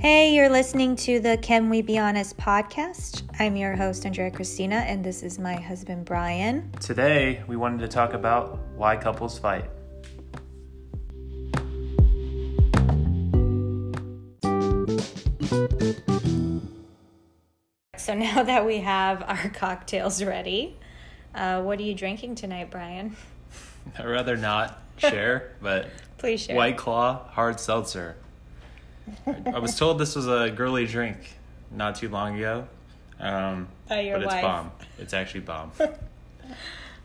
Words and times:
Hey, 0.00 0.34
you're 0.34 0.48
listening 0.48 0.96
to 0.96 1.20
the 1.20 1.36
Can 1.36 1.68
We 1.68 1.82
Be 1.82 1.98
Honest 1.98 2.38
podcast. 2.38 3.22
I'm 3.38 3.54
your 3.54 3.76
host, 3.76 4.06
Andrea 4.06 4.30
Christina, 4.30 4.76
and 4.76 5.04
this 5.04 5.22
is 5.22 5.38
my 5.38 5.56
husband, 5.60 6.06
Brian. 6.06 6.72
Today, 6.80 7.42
we 7.46 7.56
wanted 7.56 7.80
to 7.80 7.88
talk 7.88 8.14
about 8.14 8.58
why 8.76 8.96
couples 8.96 9.38
fight. 9.38 9.66
So 17.98 18.14
now 18.14 18.42
that 18.42 18.64
we 18.64 18.78
have 18.78 19.22
our 19.22 19.50
cocktails 19.50 20.24
ready, 20.24 20.78
uh, 21.34 21.60
what 21.60 21.78
are 21.78 21.82
you 21.82 21.94
drinking 21.94 22.36
tonight, 22.36 22.70
Brian? 22.70 23.14
I'd 23.98 24.06
rather 24.06 24.38
not 24.38 24.80
share, 24.96 25.52
but 25.60 25.90
Please 26.16 26.40
share. 26.40 26.56
White 26.56 26.78
Claw 26.78 27.28
hard 27.28 27.60
seltzer. 27.60 28.16
I 29.26 29.58
was 29.58 29.76
told 29.78 29.98
this 29.98 30.14
was 30.16 30.26
a 30.28 30.50
girly 30.50 30.86
drink 30.86 31.18
not 31.70 31.96
too 31.96 32.08
long 32.08 32.36
ago. 32.36 32.68
Um, 33.18 33.68
By 33.88 34.00
your 34.00 34.16
but 34.16 34.22
it's 34.24 34.32
wife. 34.32 34.42
bomb. 34.42 34.72
It's 34.98 35.12
actually 35.14 35.40
bomb. 35.40 35.72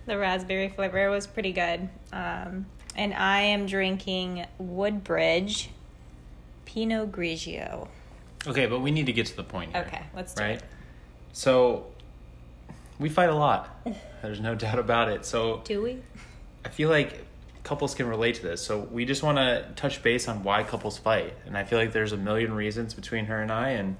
The 0.05 0.17
raspberry 0.19 0.69
flavor 0.69 1.09
was 1.09 1.25
pretty 1.25 1.51
good. 1.51 1.89
Um, 2.13 2.67
and 2.95 3.13
I 3.13 3.41
am 3.41 3.65
drinking 3.65 4.45
Woodbridge 4.59 5.71
Pinot 6.65 7.11
Grigio. 7.11 7.87
Okay, 8.45 8.67
but 8.67 8.81
we 8.81 8.91
need 8.91 9.07
to 9.07 9.13
get 9.13 9.25
to 9.27 9.35
the 9.35 9.43
point 9.43 9.73
here. 9.73 9.83
Okay, 9.87 10.03
let's 10.15 10.35
do 10.35 10.43
right? 10.43 10.57
it. 10.57 10.63
So, 11.33 11.87
we 12.99 13.09
fight 13.09 13.29
a 13.29 13.35
lot. 13.35 13.83
There's 14.21 14.39
no 14.39 14.53
doubt 14.53 14.77
about 14.77 15.09
it. 15.09 15.25
So, 15.25 15.61
Do 15.65 15.81
we? 15.81 15.97
I 16.63 16.69
feel 16.69 16.89
like 16.89 17.25
couples 17.65 17.95
can 17.95 18.07
relate 18.07 18.35
to 18.35 18.43
this. 18.43 18.61
So 18.61 18.79
we 18.79 19.03
just 19.03 19.23
want 19.23 19.39
to 19.39 19.67
touch 19.75 20.01
base 20.03 20.27
on 20.29 20.43
why 20.43 20.63
couples 20.63 20.97
fight, 20.97 21.33
and 21.45 21.57
I 21.57 21.65
feel 21.65 21.79
like 21.79 21.91
there's 21.91 22.13
a 22.13 22.17
million 22.17 22.53
reasons 22.53 22.93
between 22.93 23.25
her 23.25 23.41
and 23.41 23.51
I, 23.51 23.69
and 23.71 23.97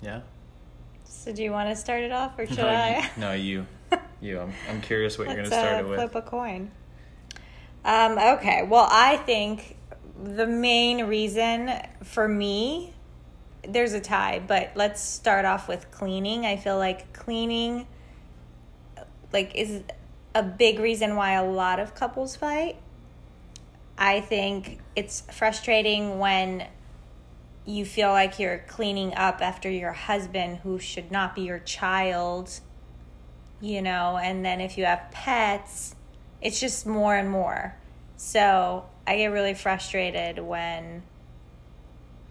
yeah. 0.00 0.20
So 1.04 1.32
do 1.32 1.42
you 1.42 1.50
want 1.50 1.68
to 1.68 1.76
start 1.76 2.02
it 2.02 2.12
off, 2.12 2.38
or 2.38 2.46
should 2.46 2.58
no, 2.58 2.68
I? 2.68 3.10
You, 3.16 3.20
no, 3.20 3.32
you, 3.32 3.66
you. 4.20 4.40
I'm, 4.40 4.52
I'm 4.70 4.80
curious 4.80 5.18
what 5.18 5.26
you're 5.26 5.36
gonna 5.36 5.48
start 5.48 5.74
uh, 5.74 5.78
it 5.78 5.88
with. 5.88 5.98
flip 5.98 6.14
a 6.14 6.22
coin. 6.22 6.70
Um, 7.84 8.18
okay, 8.18 8.62
well, 8.62 8.88
I 8.90 9.16
think 9.18 9.76
the 10.22 10.46
main 10.46 11.06
reason 11.06 11.72
for 12.04 12.28
me, 12.28 12.94
there's 13.62 13.92
a 13.92 14.00
tie, 14.00 14.40
but 14.46 14.70
let's 14.76 15.02
start 15.02 15.44
off 15.44 15.68
with 15.68 15.90
cleaning. 15.90 16.46
I 16.46 16.56
feel 16.56 16.78
like 16.78 17.12
cleaning, 17.12 17.88
like, 19.32 19.54
is 19.56 19.82
a 20.34 20.42
big 20.42 20.78
reason 20.78 21.16
why 21.16 21.32
a 21.32 21.44
lot 21.44 21.80
of 21.80 21.94
couples 21.94 22.36
fight. 22.36 22.76
I 23.96 24.20
think 24.20 24.78
it's 24.94 25.22
frustrating 25.32 26.18
when 26.18 26.66
you 27.66 27.84
feel 27.84 28.10
like 28.10 28.38
you're 28.38 28.58
cleaning 28.68 29.14
up 29.14 29.42
after 29.42 29.70
your 29.70 29.92
husband 29.92 30.58
who 30.58 30.78
should 30.78 31.10
not 31.10 31.34
be 31.34 31.42
your 31.42 31.58
child 31.58 32.60
you 33.60 33.82
know, 33.82 34.16
and 34.16 34.44
then 34.44 34.60
if 34.60 34.78
you 34.78 34.84
have 34.84 35.10
pets, 35.10 35.94
it's 36.40 36.60
just 36.60 36.86
more 36.86 37.16
and 37.16 37.28
more. 37.28 37.74
So 38.16 38.86
I 39.06 39.16
get 39.16 39.26
really 39.26 39.54
frustrated 39.54 40.38
when 40.38 41.02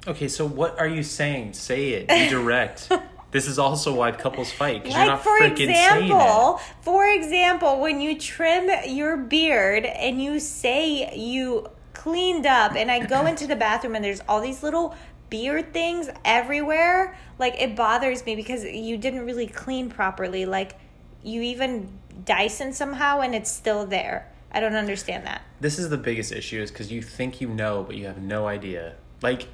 Okay, 0.07 0.29
so 0.29 0.45
what 0.47 0.79
are 0.79 0.87
you 0.87 1.03
saying? 1.03 1.53
Say 1.53 1.89
it. 1.89 2.07
Be 2.07 2.29
direct. 2.29 2.89
This 3.37 3.47
is 3.47 3.59
also 3.59 3.93
why 3.93 4.11
couples 4.11 4.51
fight 4.51 4.81
because 4.81 4.97
you're 4.97 5.05
like 5.05 5.17
not 5.17 5.23
for 5.23 5.39
freaking 5.39 5.71
saying 5.71 6.05
it. 6.05 6.05
example, 6.05 6.59
for 6.81 7.05
example, 7.07 7.79
when 7.79 8.01
you 8.01 8.17
trim 8.17 8.67
your 8.87 9.15
beard 9.15 9.85
and 9.85 10.19
you 10.19 10.39
say 10.39 11.15
you 11.15 11.69
cleaned 11.93 12.47
up 12.47 12.75
and 12.75 12.89
I 12.89 13.05
go 13.05 13.27
into 13.27 13.45
the 13.45 13.55
bathroom 13.67 13.93
and 13.93 14.03
there's 14.03 14.21
all 14.27 14.41
these 14.41 14.63
little 14.63 14.95
beard 15.29 15.71
things 15.71 16.09
everywhere, 16.25 17.15
like 17.37 17.61
it 17.61 17.75
bothers 17.75 18.25
me 18.25 18.35
because 18.35 18.63
you 18.63 18.97
didn't 18.97 19.23
really 19.23 19.45
clean 19.45 19.87
properly. 19.87 20.47
Like 20.47 20.79
you 21.21 21.43
even 21.43 21.87
Dyson 22.25 22.73
somehow 22.73 23.19
and 23.19 23.35
it's 23.35 23.51
still 23.51 23.85
there. 23.85 24.31
I 24.51 24.61
don't 24.61 24.73
understand 24.73 25.27
that. 25.27 25.43
This 25.59 25.77
is 25.77 25.91
the 25.91 25.97
biggest 25.97 26.31
issue 26.31 26.59
is 26.59 26.71
because 26.71 26.91
you 26.91 27.03
think 27.03 27.39
you 27.39 27.49
know, 27.49 27.83
but 27.83 27.97
you 27.97 28.07
have 28.07 28.19
no 28.19 28.47
idea. 28.47 28.95
Like, 29.21 29.47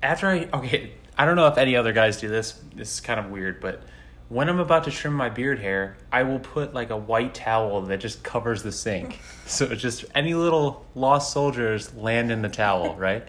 after 0.00 0.28
I, 0.28 0.48
okay, 0.52 0.92
I 1.16 1.24
don't 1.24 1.36
know 1.36 1.46
if 1.46 1.58
any 1.58 1.76
other 1.76 1.92
guys 1.92 2.20
do 2.20 2.28
this. 2.28 2.60
This 2.74 2.94
is 2.94 3.00
kind 3.00 3.20
of 3.20 3.30
weird, 3.30 3.60
but 3.60 3.82
when 4.28 4.48
I'm 4.48 4.58
about 4.58 4.84
to 4.84 4.90
trim 4.90 5.14
my 5.14 5.28
beard 5.28 5.58
hair, 5.58 5.96
I 6.10 6.22
will 6.24 6.40
put 6.40 6.74
like 6.74 6.90
a 6.90 6.96
white 6.96 7.34
towel 7.34 7.82
that 7.82 8.00
just 8.00 8.22
covers 8.22 8.62
the 8.62 8.72
sink. 8.72 9.20
so 9.46 9.66
it's 9.66 9.82
just 9.82 10.04
any 10.14 10.34
little 10.34 10.84
lost 10.94 11.32
soldiers 11.32 11.94
land 11.94 12.30
in 12.30 12.42
the 12.42 12.48
towel, 12.48 12.94
right? 12.98 13.26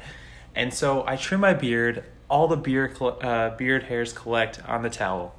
And 0.56 0.74
so 0.74 1.06
I 1.06 1.16
trim 1.18 1.42
my 1.42 1.54
beard, 1.54 2.04
all 2.30 2.48
the 2.48 2.58
beard, 2.58 2.98
uh, 3.02 3.52
beard 3.58 3.84
hairs 3.84 4.14
collect 4.14 4.62
on 4.68 4.82
the 4.84 4.90
towel. 4.90 5.36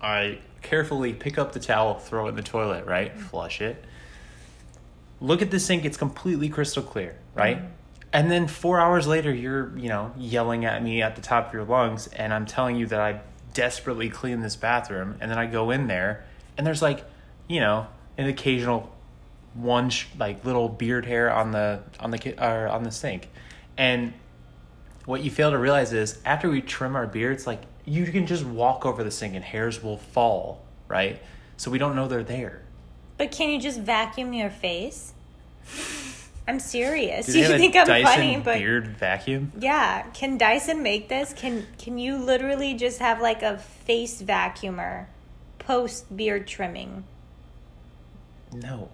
I 0.00 0.38
carefully 0.62 1.12
pick 1.12 1.38
up 1.38 1.52
the 1.52 1.60
towel, 1.60 1.94
throw 1.94 2.26
it 2.26 2.30
in 2.30 2.36
the 2.36 2.42
toilet, 2.42 2.86
right? 2.86 3.16
Flush 3.16 3.60
it 3.60 3.84
look 5.20 5.42
at 5.42 5.50
the 5.50 5.58
sink 5.58 5.84
it's 5.84 5.96
completely 5.96 6.48
crystal 6.48 6.82
clear 6.82 7.16
right 7.34 7.60
and 8.12 8.30
then 8.30 8.46
four 8.48 8.80
hours 8.80 9.06
later 9.06 9.32
you're 9.32 9.76
you 9.76 9.88
know 9.88 10.12
yelling 10.16 10.64
at 10.64 10.82
me 10.82 11.02
at 11.02 11.16
the 11.16 11.22
top 11.22 11.48
of 11.48 11.52
your 11.52 11.64
lungs 11.64 12.06
and 12.08 12.32
i'm 12.32 12.46
telling 12.46 12.76
you 12.76 12.86
that 12.86 13.00
i 13.00 13.20
desperately 13.54 14.08
clean 14.08 14.40
this 14.40 14.56
bathroom 14.56 15.16
and 15.20 15.30
then 15.30 15.38
i 15.38 15.46
go 15.46 15.70
in 15.70 15.86
there 15.86 16.24
and 16.56 16.66
there's 16.66 16.82
like 16.82 17.04
you 17.48 17.60
know 17.60 17.86
an 18.16 18.26
occasional 18.26 18.92
one 19.54 19.90
sh- 19.90 20.06
like 20.18 20.44
little 20.44 20.68
beard 20.68 21.06
hair 21.06 21.32
on 21.32 21.52
the 21.52 21.80
on 22.00 22.10
the 22.10 22.18
ki- 22.18 22.34
or 22.38 22.68
on 22.68 22.82
the 22.82 22.90
sink. 22.90 23.28
And 23.76 24.12
what 25.04 25.22
you 25.22 25.30
fail 25.30 25.50
to 25.50 25.58
realize 25.58 25.92
is 25.92 26.18
after 26.24 26.50
we 26.50 26.60
trim 26.60 26.94
our 26.96 27.06
beards 27.06 27.46
like 27.46 27.62
you 27.84 28.04
can 28.06 28.26
just 28.26 28.44
walk 28.44 28.84
over 28.84 29.02
the 29.02 29.10
sink 29.10 29.34
and 29.34 29.44
hairs 29.44 29.82
will 29.82 29.96
fall 29.96 30.62
right? 30.86 31.20
So 31.58 31.70
we 31.70 31.76
don't 31.76 31.94
know 31.94 32.08
they're 32.08 32.22
there. 32.22 32.62
But 33.18 33.30
can 33.30 33.50
you 33.50 33.60
just 33.60 33.80
vacuum 33.80 34.32
your 34.32 34.48
face? 34.48 35.12
I'm 36.48 36.58
serious. 36.58 37.26
Do 37.26 37.38
you 37.38 37.46
think 37.46 37.76
I'm 37.76 37.86
Dyson 37.86 38.04
funny, 38.04 38.36
but 38.38 38.58
beard 38.58 38.88
vacuum? 38.88 39.52
yeah, 39.60 40.02
can 40.14 40.38
Dyson 40.38 40.82
make 40.82 41.08
this? 41.08 41.32
Can 41.34 41.66
can 41.78 41.98
you 41.98 42.16
literally 42.16 42.74
just 42.74 42.98
have 43.00 43.20
like 43.20 43.42
a 43.42 43.58
face 43.58 44.22
vacuumer 44.22 45.06
post 45.58 46.16
beard 46.16 46.46
trimming? 46.48 47.04
No. 48.52 48.88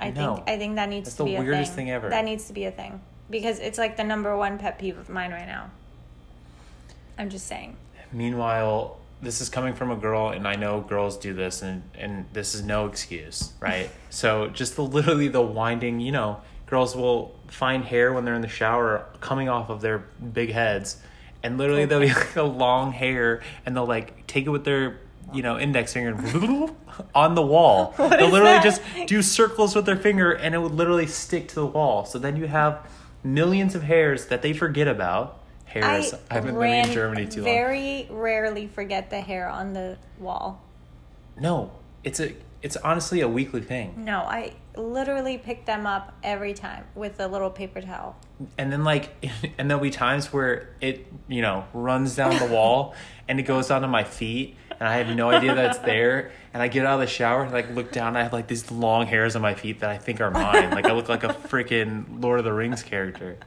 I 0.00 0.10
No. 0.10 0.36
think 0.36 0.48
I 0.48 0.58
think 0.58 0.76
that 0.76 0.88
needs 0.88 1.06
That's 1.08 1.16
to 1.16 1.22
the 1.24 1.30
be 1.30 1.36
a 1.36 1.40
weirdest 1.42 1.72
thing. 1.74 1.86
thing 1.86 1.90
ever. 1.90 2.08
That 2.10 2.24
needs 2.24 2.46
to 2.46 2.52
be 2.52 2.64
a 2.64 2.70
thing 2.70 3.00
because 3.30 3.58
it's 3.58 3.78
like 3.78 3.96
the 3.96 4.04
number 4.04 4.36
one 4.36 4.58
pet 4.58 4.78
peeve 4.78 4.98
of 4.98 5.08
mine 5.08 5.32
right 5.32 5.46
now. 5.46 5.70
I'm 7.18 7.30
just 7.30 7.46
saying. 7.46 7.76
Meanwhile, 8.12 8.98
this 9.22 9.40
is 9.40 9.48
coming 9.48 9.74
from 9.74 9.90
a 9.90 9.96
girl, 9.96 10.28
and 10.28 10.46
I 10.46 10.54
know 10.56 10.80
girls 10.80 11.16
do 11.18 11.34
this, 11.34 11.60
and 11.62 11.82
and 11.98 12.26
this 12.32 12.54
is 12.54 12.62
no 12.62 12.86
excuse, 12.86 13.52
right? 13.60 13.90
so 14.10 14.48
just 14.48 14.76
the 14.76 14.82
literally 14.82 15.28
the 15.28 15.42
winding, 15.42 16.00
you 16.00 16.12
know, 16.12 16.40
girls 16.66 16.96
will 16.96 17.34
find 17.48 17.84
hair 17.84 18.12
when 18.12 18.24
they're 18.24 18.34
in 18.34 18.42
the 18.42 18.48
shower 18.48 19.06
coming 19.20 19.48
off 19.48 19.70
of 19.70 19.80
their 19.80 19.98
big 19.98 20.52
heads, 20.52 20.98
and 21.42 21.58
literally 21.58 21.84
there'll 21.84 22.06
be 22.06 22.12
like 22.12 22.36
a 22.36 22.42
long 22.42 22.92
hair, 22.92 23.42
and 23.64 23.76
they'll 23.76 23.86
like 23.86 24.26
take 24.26 24.46
it 24.46 24.50
with 24.50 24.64
their 24.64 24.98
you 25.32 25.42
know 25.42 25.58
index 25.58 25.92
finger 25.92 26.10
and 26.10 26.70
on 27.14 27.34
the 27.34 27.42
wall. 27.42 27.94
they'll 27.98 28.08
literally 28.08 28.58
that? 28.58 28.64
just 28.64 28.82
do 29.06 29.22
circles 29.22 29.74
with 29.74 29.86
their 29.86 29.96
finger, 29.96 30.32
and 30.32 30.54
it 30.54 30.58
would 30.58 30.74
literally 30.74 31.06
stick 31.06 31.48
to 31.48 31.54
the 31.56 31.66
wall. 31.66 32.04
So 32.04 32.18
then 32.18 32.36
you 32.36 32.46
have 32.46 32.86
millions 33.22 33.74
of 33.74 33.82
hairs 33.82 34.26
that 34.26 34.42
they 34.42 34.52
forget 34.52 34.88
about. 34.88 35.40
Hairs. 35.66 36.14
I, 36.30 36.34
haven't 36.34 36.58
been 36.58 36.86
in 36.86 36.92
Germany 36.92 37.26
too 37.26 37.40
long. 37.40 37.44
Very 37.44 38.06
rarely 38.08 38.66
forget 38.66 39.10
the 39.10 39.20
hair 39.20 39.48
on 39.48 39.72
the 39.72 39.98
wall. 40.18 40.62
No, 41.38 41.72
it's 42.02 42.20
a 42.20 42.34
it's 42.62 42.76
honestly 42.76 43.20
a 43.20 43.28
weekly 43.28 43.60
thing. 43.60 44.04
No, 44.04 44.20
I 44.20 44.54
literally 44.76 45.38
pick 45.38 45.64
them 45.64 45.86
up 45.86 46.14
every 46.22 46.54
time 46.54 46.84
with 46.94 47.20
a 47.20 47.26
little 47.26 47.50
paper 47.50 47.80
towel. 47.80 48.16
And 48.58 48.70
then 48.70 48.84
like 48.84 49.10
and 49.58 49.70
there'll 49.70 49.82
be 49.82 49.90
times 49.90 50.32
where 50.32 50.74
it, 50.80 51.06
you 51.28 51.42
know, 51.42 51.64
runs 51.72 52.16
down 52.16 52.38
the 52.38 52.52
wall 52.52 52.94
and 53.28 53.40
it 53.40 53.44
goes 53.44 53.68
down 53.68 53.82
to 53.82 53.88
my 53.88 54.04
feet 54.04 54.56
and 54.78 54.88
I 54.88 54.96
have 54.98 55.14
no 55.14 55.30
idea 55.30 55.54
that 55.54 55.70
it's 55.70 55.78
there 55.78 56.32
and 56.52 56.62
I 56.62 56.68
get 56.68 56.84
out 56.84 56.94
of 56.94 57.00
the 57.00 57.06
shower 57.06 57.42
and 57.42 57.52
like 57.52 57.74
look 57.74 57.92
down 57.92 58.08
and 58.08 58.18
I 58.18 58.22
have 58.24 58.32
like 58.32 58.46
these 58.46 58.70
long 58.70 59.06
hairs 59.06 59.36
on 59.36 59.42
my 59.42 59.54
feet 59.54 59.80
that 59.80 59.90
I 59.90 59.98
think 59.98 60.20
are 60.20 60.30
mine. 60.30 60.70
like 60.70 60.86
I 60.86 60.92
look 60.92 61.08
like 61.08 61.24
a 61.24 61.28
freaking 61.48 62.22
Lord 62.22 62.38
of 62.38 62.44
the 62.44 62.52
Rings 62.52 62.82
character. 62.82 63.38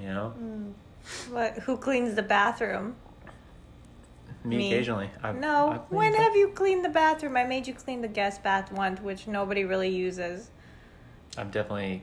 You 0.00 0.08
know? 0.08 0.34
Mm. 0.40 0.72
What? 1.30 1.58
Who 1.60 1.76
cleans 1.76 2.14
the 2.14 2.22
bathroom? 2.22 2.96
Me, 4.46 4.56
Me. 4.56 4.72
occasionally. 4.72 5.10
I've, 5.22 5.36
No. 5.36 5.70
I've 5.70 5.80
when 5.90 6.14
have 6.14 6.36
you 6.36 6.48
cleaned 6.48 6.84
the 6.84 6.88
bathroom? 6.88 7.36
I 7.36 7.44
made 7.44 7.66
you 7.66 7.74
clean 7.74 8.00
the 8.00 8.08
guest 8.08 8.42
bath 8.42 8.70
once, 8.72 9.00
which 9.00 9.26
nobody 9.26 9.64
really 9.64 9.88
uses. 9.88 10.50
I've 11.36 11.50
definitely 11.50 12.02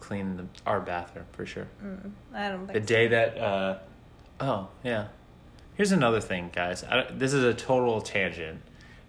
cleaned 0.00 0.38
the, 0.38 0.46
our 0.66 0.80
bathroom 0.80 1.24
for 1.32 1.46
sure. 1.46 1.66
I 2.34 2.48
don't 2.50 2.66
the 2.66 2.74
think. 2.74 2.86
day 2.86 3.08
that 3.08 3.38
uh 3.38 3.78
oh 4.40 4.68
yeah 4.82 5.06
here's 5.76 5.92
another 5.92 6.20
thing 6.20 6.50
guys 6.52 6.84
I, 6.84 7.06
this 7.10 7.32
is 7.32 7.42
a 7.44 7.54
total 7.54 8.00
tangent 8.02 8.60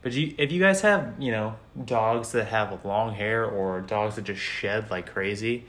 but 0.01 0.13
you, 0.13 0.33
if 0.37 0.51
you 0.53 0.61
guys 0.61 0.79
have 0.81 1.15
you 1.19 1.31
know 1.31 1.55
dogs 1.83 2.31
that 2.33 2.45
have 2.47 2.85
long 2.85 3.13
hair 3.15 3.43
or 3.43 3.81
dogs 3.81 4.15
that 4.15 4.23
just 4.23 4.39
shed 4.41 4.89
like 4.89 5.11
crazy 5.11 5.65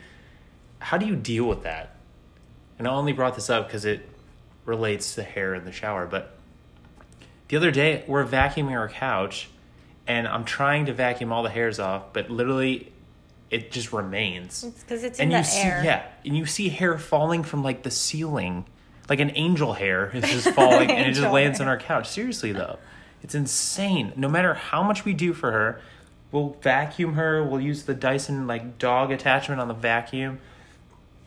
how 0.79 0.97
do 0.99 1.07
you 1.07 1.17
deal 1.17 1.47
with 1.47 1.63
that 1.65 1.97
and 2.79 2.87
i 2.87 2.91
only 2.93 3.13
brought 3.13 3.35
this 3.35 3.51
up 3.51 3.67
because 3.67 3.85
it 3.85 4.09
relates 4.67 5.15
to 5.15 5.23
hair 5.23 5.55
in 5.55 5.65
the 5.65 5.73
shower, 5.73 6.07
but 6.07 6.36
the 7.49 7.57
other 7.57 7.71
day 7.71 8.05
we're 8.07 8.25
vacuuming 8.27 8.77
our 8.77 8.89
couch 8.89 9.49
and 10.07 10.27
I'm 10.29 10.45
trying 10.45 10.87
to 10.87 10.93
vacuum 10.93 11.33
all 11.33 11.43
the 11.43 11.51
hairs 11.51 11.79
off, 11.79 12.13
but 12.13 12.31
literally 12.31 12.93
it 13.51 13.71
just 13.73 13.93
remains. 13.93 14.65
It's 14.65 14.83
because 14.83 15.05
it's 15.05 15.21
and 15.21 15.31
in 15.33 15.37
you 15.39 15.43
the 15.43 15.49
see 15.49 15.61
air. 15.63 15.83
yeah, 15.85 16.07
and 16.25 16.37
you 16.37 16.47
see 16.47 16.69
hair 16.69 16.99
falling 16.99 17.43
from 17.43 17.63
like 17.63 17.83
the 17.83 17.91
ceiling. 17.91 18.65
Like 19.09 19.21
an 19.21 19.31
angel 19.37 19.73
hair 19.73 20.11
is 20.15 20.25
just 20.25 20.49
falling 20.51 20.91
and 20.91 21.09
it 21.09 21.13
just 21.13 21.33
lands 21.33 21.59
hair. 21.59 21.67
on 21.67 21.69
our 21.69 21.79
couch. 21.79 22.09
Seriously 22.09 22.53
though. 22.53 22.79
It's 23.23 23.35
insane. 23.35 24.13
No 24.17 24.29
matter 24.29 24.55
how 24.55 24.83
much 24.83 25.05
we 25.05 25.13
do 25.15 25.33
for 25.33 25.53
her, 25.53 25.81
we'll 26.33 26.57
vacuum 26.61 27.15
her, 27.15 27.43
we'll 27.45 27.61
use 27.61 27.85
the 27.85 27.95
Dyson 27.95 28.47
like 28.47 28.79
dog 28.79 29.11
attachment 29.13 29.61
on 29.61 29.69
the 29.69 29.75
vacuum. 29.75 30.41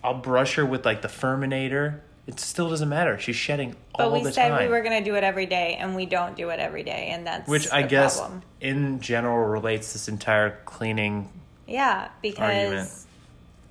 I'll 0.04 0.13
brush 0.19 0.56
her 0.56 0.66
with 0.66 0.86
like 0.86 1.01
the 1.01 1.07
Furminator. 1.07 2.00
It 2.30 2.40
still 2.40 2.70
doesn't 2.70 2.90
matter. 2.90 3.18
She's 3.18 3.36
shedding 3.36 3.76
But 3.98 4.04
all 4.06 4.14
we 4.14 4.22
the 4.24 4.31
said 4.31 4.50
time. 4.50 4.62
we 4.62 4.68
were 4.70 4.81
going 4.84 5.04
to 5.04 5.10
do 5.10 5.16
it 5.16 5.24
every 5.24 5.48
day, 5.48 5.78
and 5.80 5.96
we 5.96 6.06
don't 6.06 6.38
do 6.38 6.52
it 6.52 6.60
every 6.60 6.84
day, 6.84 7.10
and 7.12 7.26
that's 7.26 7.50
which 7.50 7.68
I 7.72 7.81
guess 7.81 8.20
problem. 8.20 8.44
in 8.62 9.00
general 9.00 9.48
relates 9.48 9.94
this 9.94 10.08
entire 10.08 10.60
cleaning 10.66 11.28
Yeah, 11.66 12.10
because 12.22 12.40
Argument. 12.68 12.90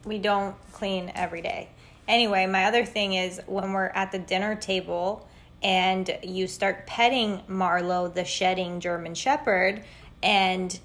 we 0.05 0.19
don't 0.19 0.57
clean 0.73 1.13
every 1.15 1.41
day. 1.41 1.69
Anyway, 2.09 2.47
my 2.47 2.65
other 2.65 2.85
thing 2.85 3.13
is 3.13 3.41
when 3.47 3.73
we're 3.73 3.91
at 3.95 4.11
the 4.11 4.19
dinner 4.19 4.57
table 4.57 5.29
and 5.63 6.19
you 6.25 6.49
start 6.49 6.85
petting 6.89 7.41
Marlowe, 7.47 8.09
the 8.09 8.25
shedding 8.25 8.81
German 8.81 9.15
Shepherd, 9.15 9.85
and 10.21 10.77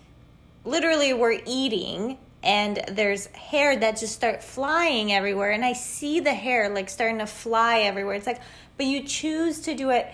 literally 0.64 1.12
we're 1.14 1.40
eating 1.48 2.20
and 2.44 2.84
there's 2.90 3.28
hair 3.28 3.76
that 3.76 3.98
just 3.98 4.14
start 4.14 4.44
flying 4.44 5.14
everywhere 5.14 5.52
and 5.52 5.64
I 5.64 5.74
see 5.74 6.20
the 6.20 6.34
hair 6.34 6.70
like 6.70 6.90
starting 6.90 7.20
to 7.20 7.26
fly 7.26 7.80
everywhere. 7.80 8.16
It's 8.16 8.28
like 8.28 8.42
but 8.78 8.86
you 8.86 9.04
choose 9.04 9.62
to 9.62 9.76
do 9.76 9.92
it 9.92 10.08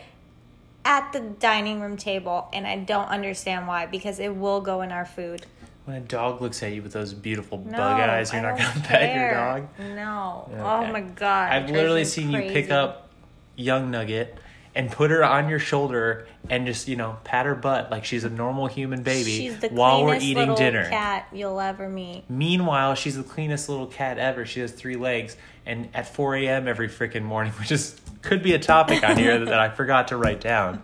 at 0.86 1.12
the 1.12 1.20
dining 1.20 1.82
room 1.82 1.98
table 1.98 2.48
and 2.54 2.66
I 2.68 2.78
don't 2.78 3.08
understand 3.08 3.68
why 3.68 3.86
because 3.88 4.20
it 4.20 4.36
will 4.36 4.62
go 4.62 4.82
in 4.82 4.92
our 4.92 5.06
food. 5.06 5.46
When 5.86 5.98
a 5.98 6.02
dog 6.02 6.42
looks 6.42 6.62
at 6.62 6.72
you 6.72 6.84
with 6.84 6.94
those 6.94 7.14
beautiful 7.14 7.58
No, 7.58 7.72
bug 7.72 8.00
eyes, 8.00 8.32
you're 8.32 8.46
I 8.46 8.52
not 8.52 8.60
gonna 8.60 8.80
pet 8.88 9.16
your 9.16 9.34
dog. 9.34 9.68
No. 9.96 10.50
Oh 10.52 10.54
okay. 10.54 10.90
Oh 10.90 10.94
my 10.94 11.02
god. 11.02 11.52
I've 11.52 11.70
literally 11.72 12.06
seen 12.06 12.32
you 12.32 12.42
pick 12.42 12.70
up 12.70 13.10
young 13.56 13.90
Nugget 13.90 14.38
and 14.76 14.92
put 14.92 15.10
her 15.12 15.24
on 15.24 15.50
your 15.50 15.60
shoulder 15.60 16.28
and 16.50 16.66
just 16.68 16.88
you 16.88 16.96
know 16.96 17.18
pat 17.24 17.46
her 17.46 17.56
butt 17.56 17.90
like 17.92 18.06
she's 18.06 18.24
a 18.24 18.30
normal 18.30 18.68
human 18.68 19.02
baby 19.04 19.32
She's 19.38 19.60
the 19.60 19.70
while 19.70 20.02
we're 20.04 20.10
cleanest 20.12 20.26
eating 20.28 20.38
little 20.42 20.56
dinner. 20.56 20.90
cat 20.90 21.28
you'll 21.34 21.60
ever 21.60 21.90
meet. 21.90 22.24
Meanwhile, 22.30 22.96
she's 22.96 23.18
the 23.18 23.24
cleanest 23.24 23.68
little 23.70 23.88
cat 23.88 24.18
ever. 24.18 24.46
She 24.46 24.60
has 24.60 24.72
three 24.72 24.96
legs, 24.96 25.36
and 25.66 25.90
at 25.94 26.14
4 26.14 26.36
a.m. 26.38 26.68
every 26.68 26.88
freaking 26.88 27.24
morning, 27.24 27.52
which 27.60 27.72
is 27.72 28.00
could 28.22 28.44
be 28.44 28.54
a 28.54 28.60
topic 28.60 29.04
on 29.04 29.18
here 29.18 29.44
that 29.46 29.60
I 29.60 29.70
forgot 29.76 30.10
to 30.10 30.18
write 30.18 30.42
down. 30.42 30.82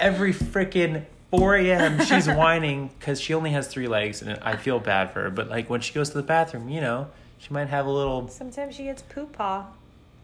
Every 0.00 0.32
freaking 0.34 1.04
4 1.30 1.56
a.m. 1.56 2.04
she's 2.04 2.26
whining 2.28 2.90
because 2.98 3.20
she 3.20 3.34
only 3.34 3.50
has 3.50 3.66
three 3.68 3.88
legs, 3.88 4.20
and 4.22 4.38
I 4.42 4.56
feel 4.56 4.78
bad 4.78 5.10
for 5.12 5.22
her. 5.22 5.30
But 5.30 5.48
like 5.48 5.70
when 5.70 5.80
she 5.80 5.92
goes 5.94 6.10
to 6.10 6.16
the 6.16 6.22
bathroom, 6.22 6.68
you 6.68 6.80
know, 6.80 7.08
she 7.38 7.52
might 7.52 7.68
have 7.68 7.86
a 7.86 7.90
little 7.90 8.28
Sometimes 8.28 8.74
she 8.74 8.84
gets 8.84 9.02
poo 9.02 9.26
paw. 9.26 9.66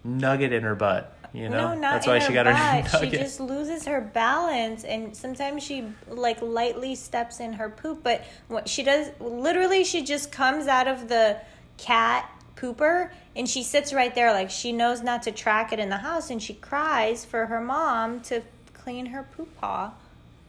nugget 0.05 0.53
in 0.53 0.63
her 0.63 0.75
butt. 0.75 1.17
You 1.33 1.49
know, 1.49 1.75
no, 1.75 1.81
not 1.81 1.81
that's 1.95 2.07
in 2.07 2.13
why 2.13 2.21
her 2.21 2.27
she 2.27 2.33
got 2.33 2.47
her 2.47 2.53
butt. 2.53 2.91
She 3.01 3.07
nugget. 3.07 3.21
just 3.21 3.41
loses 3.41 3.87
her 3.87 4.01
balance, 4.01 4.85
and 4.85 5.17
sometimes 5.17 5.63
she 5.63 5.87
like 6.09 6.43
lightly 6.43 6.95
steps 6.95 7.41
in 7.41 7.55
her 7.55 7.71
poop. 7.71 8.03
But 8.03 8.25
what 8.49 8.69
she 8.69 8.83
does, 8.83 9.09
literally, 9.19 9.85
she 9.85 10.03
just 10.03 10.31
comes 10.31 10.67
out 10.67 10.89
of 10.89 11.09
the 11.09 11.39
cat 11.79 12.31
pooper, 12.55 13.11
and 13.35 13.49
she 13.49 13.63
sits 13.63 13.93
right 13.95 14.15
there, 14.15 14.33
like 14.33 14.51
she 14.51 14.73
knows 14.73 15.03
not 15.03 15.23
to 15.23 15.33
track 15.33 15.73
it 15.73 15.79
in 15.79 15.89
the 15.89 15.97
house, 15.99 16.29
and 16.29 16.43
she 16.43 16.55
cries 16.55 17.25
for 17.25 17.47
her 17.47 17.61
mom 17.61 18.21
to 18.23 18.43
clean 18.75 19.07
her 19.07 19.23
poop 19.37 19.57
paw. 19.59 19.93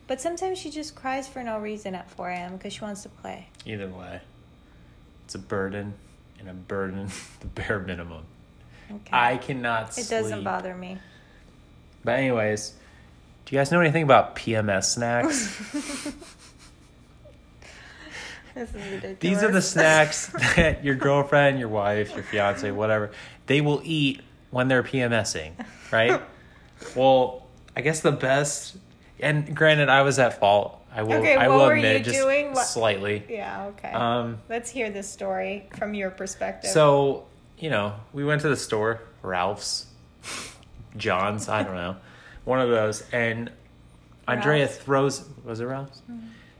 But 0.05 0.19
sometimes 0.19 0.57
she 0.59 0.69
just 0.69 0.95
cries 0.95 1.29
for 1.29 1.43
no 1.43 1.59
reason 1.59 1.95
at 1.95 2.09
4 2.11 2.29
a.m. 2.29 2.57
because 2.57 2.73
she 2.73 2.81
wants 2.81 3.03
to 3.03 3.09
play. 3.09 3.47
Either 3.65 3.87
way, 3.87 4.19
it's 5.23 5.33
a 5.35 5.39
burden 5.39 5.93
and 6.39 6.49
a 6.49 6.53
burden 6.53 7.07
the 7.39 7.47
bare 7.47 7.79
minimum. 7.79 8.25
Okay. 8.95 9.09
I 9.11 9.37
cannot. 9.37 9.97
it 9.97 10.09
doesn't 10.09 10.43
bother 10.43 10.75
me. 10.75 10.97
But 12.03 12.19
anyways, 12.19 12.73
do 13.45 13.55
you 13.55 13.59
guys 13.59 13.71
know 13.71 13.79
anything 13.79 14.03
about 14.03 14.35
PMS 14.35 14.85
snacks? 14.85 16.13
This 18.55 18.69
is 18.69 18.75
ridiculous. 18.75 19.19
These 19.19 19.43
are 19.43 19.51
the 19.51 19.61
snacks 19.61 20.27
that 20.55 20.83
your 20.83 20.95
girlfriend, 20.95 21.59
your 21.59 21.69
wife, 21.69 22.13
your 22.13 22.23
fiance, 22.23 22.69
whatever, 22.71 23.11
they 23.47 23.61
will 23.61 23.81
eat 23.83 24.21
when 24.51 24.67
they're 24.67 24.83
PMSing, 24.83 25.53
right? 25.91 26.21
well, 26.95 27.47
I 27.75 27.81
guess 27.81 28.01
the 28.01 28.11
best 28.11 28.77
and 29.19 29.55
granted 29.55 29.89
I 29.89 30.01
was 30.03 30.19
at 30.19 30.39
fault. 30.39 30.79
I 30.95 31.01
will 31.01 31.13
Okay, 31.13 31.35
I 31.35 31.47
will 31.47 31.65
admit 31.65 31.99
you 31.99 32.03
just 32.03 32.19
doing? 32.19 32.55
Slightly. 32.55 33.23
Yeah, 33.27 33.67
okay. 33.67 33.91
Um 33.91 34.37
Let's 34.49 34.69
hear 34.69 34.91
this 34.91 35.09
story 35.09 35.67
from 35.77 35.95
your 35.95 36.11
perspective. 36.11 36.69
so, 36.69 37.25
you 37.63 37.69
know, 37.69 37.93
we 38.11 38.25
went 38.25 38.41
to 38.41 38.49
the 38.49 38.57
store, 38.57 38.99
Ralph's, 39.21 39.85
John's, 40.97 41.47
I 41.47 41.63
don't 41.63 41.75
know. 41.75 41.95
One 42.43 42.59
of 42.59 42.67
those 42.69 43.05
and 43.13 43.49
Andrea 44.27 44.65
Ralph's? 44.65 44.77
throws 44.79 45.25
was 45.45 45.61
it 45.61 45.63
Ralph's? 45.63 46.01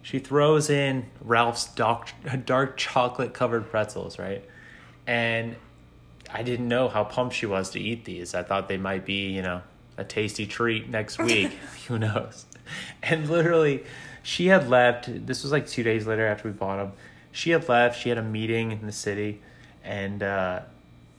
She 0.01 0.19
throws 0.19 0.69
in 0.69 1.07
Ralph's 1.19 1.65
dark 1.65 2.07
dark 2.45 2.77
chocolate 2.77 3.33
covered 3.33 3.69
pretzels, 3.69 4.17
right? 4.17 4.45
And 5.05 5.57
I 6.31 6.41
didn't 6.41 6.69
know 6.69 6.88
how 6.88 7.03
pumped 7.03 7.35
she 7.35 7.47
was 7.47 7.71
to 7.71 7.81
eat 7.81 8.05
these. 8.05 8.33
I 8.33 8.44
thought 8.44 8.69
they 8.69 8.77
might 8.77 9.05
be, 9.05 9.27
you 9.27 9.41
know, 9.41 9.61
a 9.97 10.05
tasty 10.05 10.47
treat 10.47 10.88
next 10.88 11.19
week. 11.19 11.51
Who 11.89 12.00
knows? 12.00 12.45
And 13.01 13.29
literally, 13.29 13.83
she 14.21 14.47
had 14.47 14.69
left. 14.69 15.27
This 15.27 15.44
was 15.44 15.51
like 15.51 15.67
two 15.67 15.83
days 15.83 16.07
later 16.07 16.25
after 16.25 16.47
we 16.47 16.53
bought 16.53 16.77
them. 16.77 16.94
She 17.33 17.50
had 17.50 17.67
left. 17.67 18.00
She 18.00 18.07
had 18.07 18.17
a 18.17 18.23
meeting 18.23 18.71
in 18.71 18.85
the 18.85 18.94
city, 18.94 19.41
and 19.83 20.23
uh, 20.23 20.61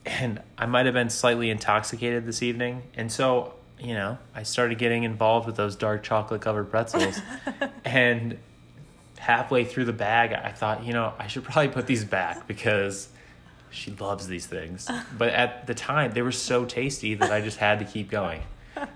and 0.05 0.41
I 0.57 0.65
might 0.65 0.85
have 0.85 0.93
been 0.93 1.09
slightly 1.09 1.49
intoxicated 1.49 2.25
this 2.25 2.43
evening. 2.43 2.83
And 2.95 3.11
so, 3.11 3.53
you 3.79 3.93
know, 3.93 4.17
I 4.33 4.43
started 4.43 4.77
getting 4.77 5.03
involved 5.03 5.47
with 5.47 5.55
those 5.55 5.75
dark 5.75 6.03
chocolate 6.03 6.41
covered 6.41 6.69
pretzels, 6.69 7.19
and 7.85 8.37
halfway 9.17 9.65
through 9.65 9.85
the 9.85 9.93
bag, 9.93 10.33
I 10.33 10.51
thought, 10.51 10.83
you 10.83 10.93
know, 10.93 11.13
I 11.17 11.27
should 11.27 11.43
probably 11.43 11.69
put 11.69 11.87
these 11.87 12.05
back 12.05 12.47
because 12.47 13.09
she 13.71 13.91
loves 13.91 14.27
these 14.27 14.45
things. 14.45 14.87
But 15.17 15.29
at 15.29 15.67
the 15.67 15.73
time, 15.73 16.13
they 16.13 16.21
were 16.21 16.31
so 16.31 16.65
tasty 16.65 17.15
that 17.15 17.31
I 17.31 17.41
just 17.41 17.57
had 17.57 17.79
to 17.79 17.85
keep 17.85 18.09
going. 18.09 18.43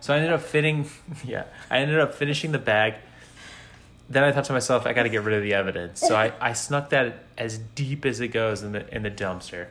So 0.02 0.14
I 0.14 0.18
ended 0.18 0.32
up 0.34 0.42
fitting, 0.42 0.90
yeah, 1.24 1.46
I 1.70 1.80
ended 1.80 2.00
up 2.00 2.14
finishing 2.14 2.52
the 2.52 2.60
bag. 2.60 2.96
Then 4.10 4.24
I 4.24 4.32
thought 4.32 4.46
to 4.46 4.54
myself, 4.54 4.86
I 4.88 4.94
got 4.94 5.04
to 5.04 5.10
get 5.10 5.24
rid 5.24 5.36
of 5.36 5.44
the 5.44 5.54
evidence. 5.54 6.00
So 6.00 6.16
I, 6.16 6.34
I 6.42 6.54
snuck 6.54 6.90
that 6.90 7.24
as 7.38 7.58
deep 7.58 8.06
as 8.06 8.20
it 8.20 8.30
goes 8.30 8.64
in 8.64 8.72
the 8.72 8.96
in 8.96 9.04
the 9.04 9.12
dumpster. 9.12 9.68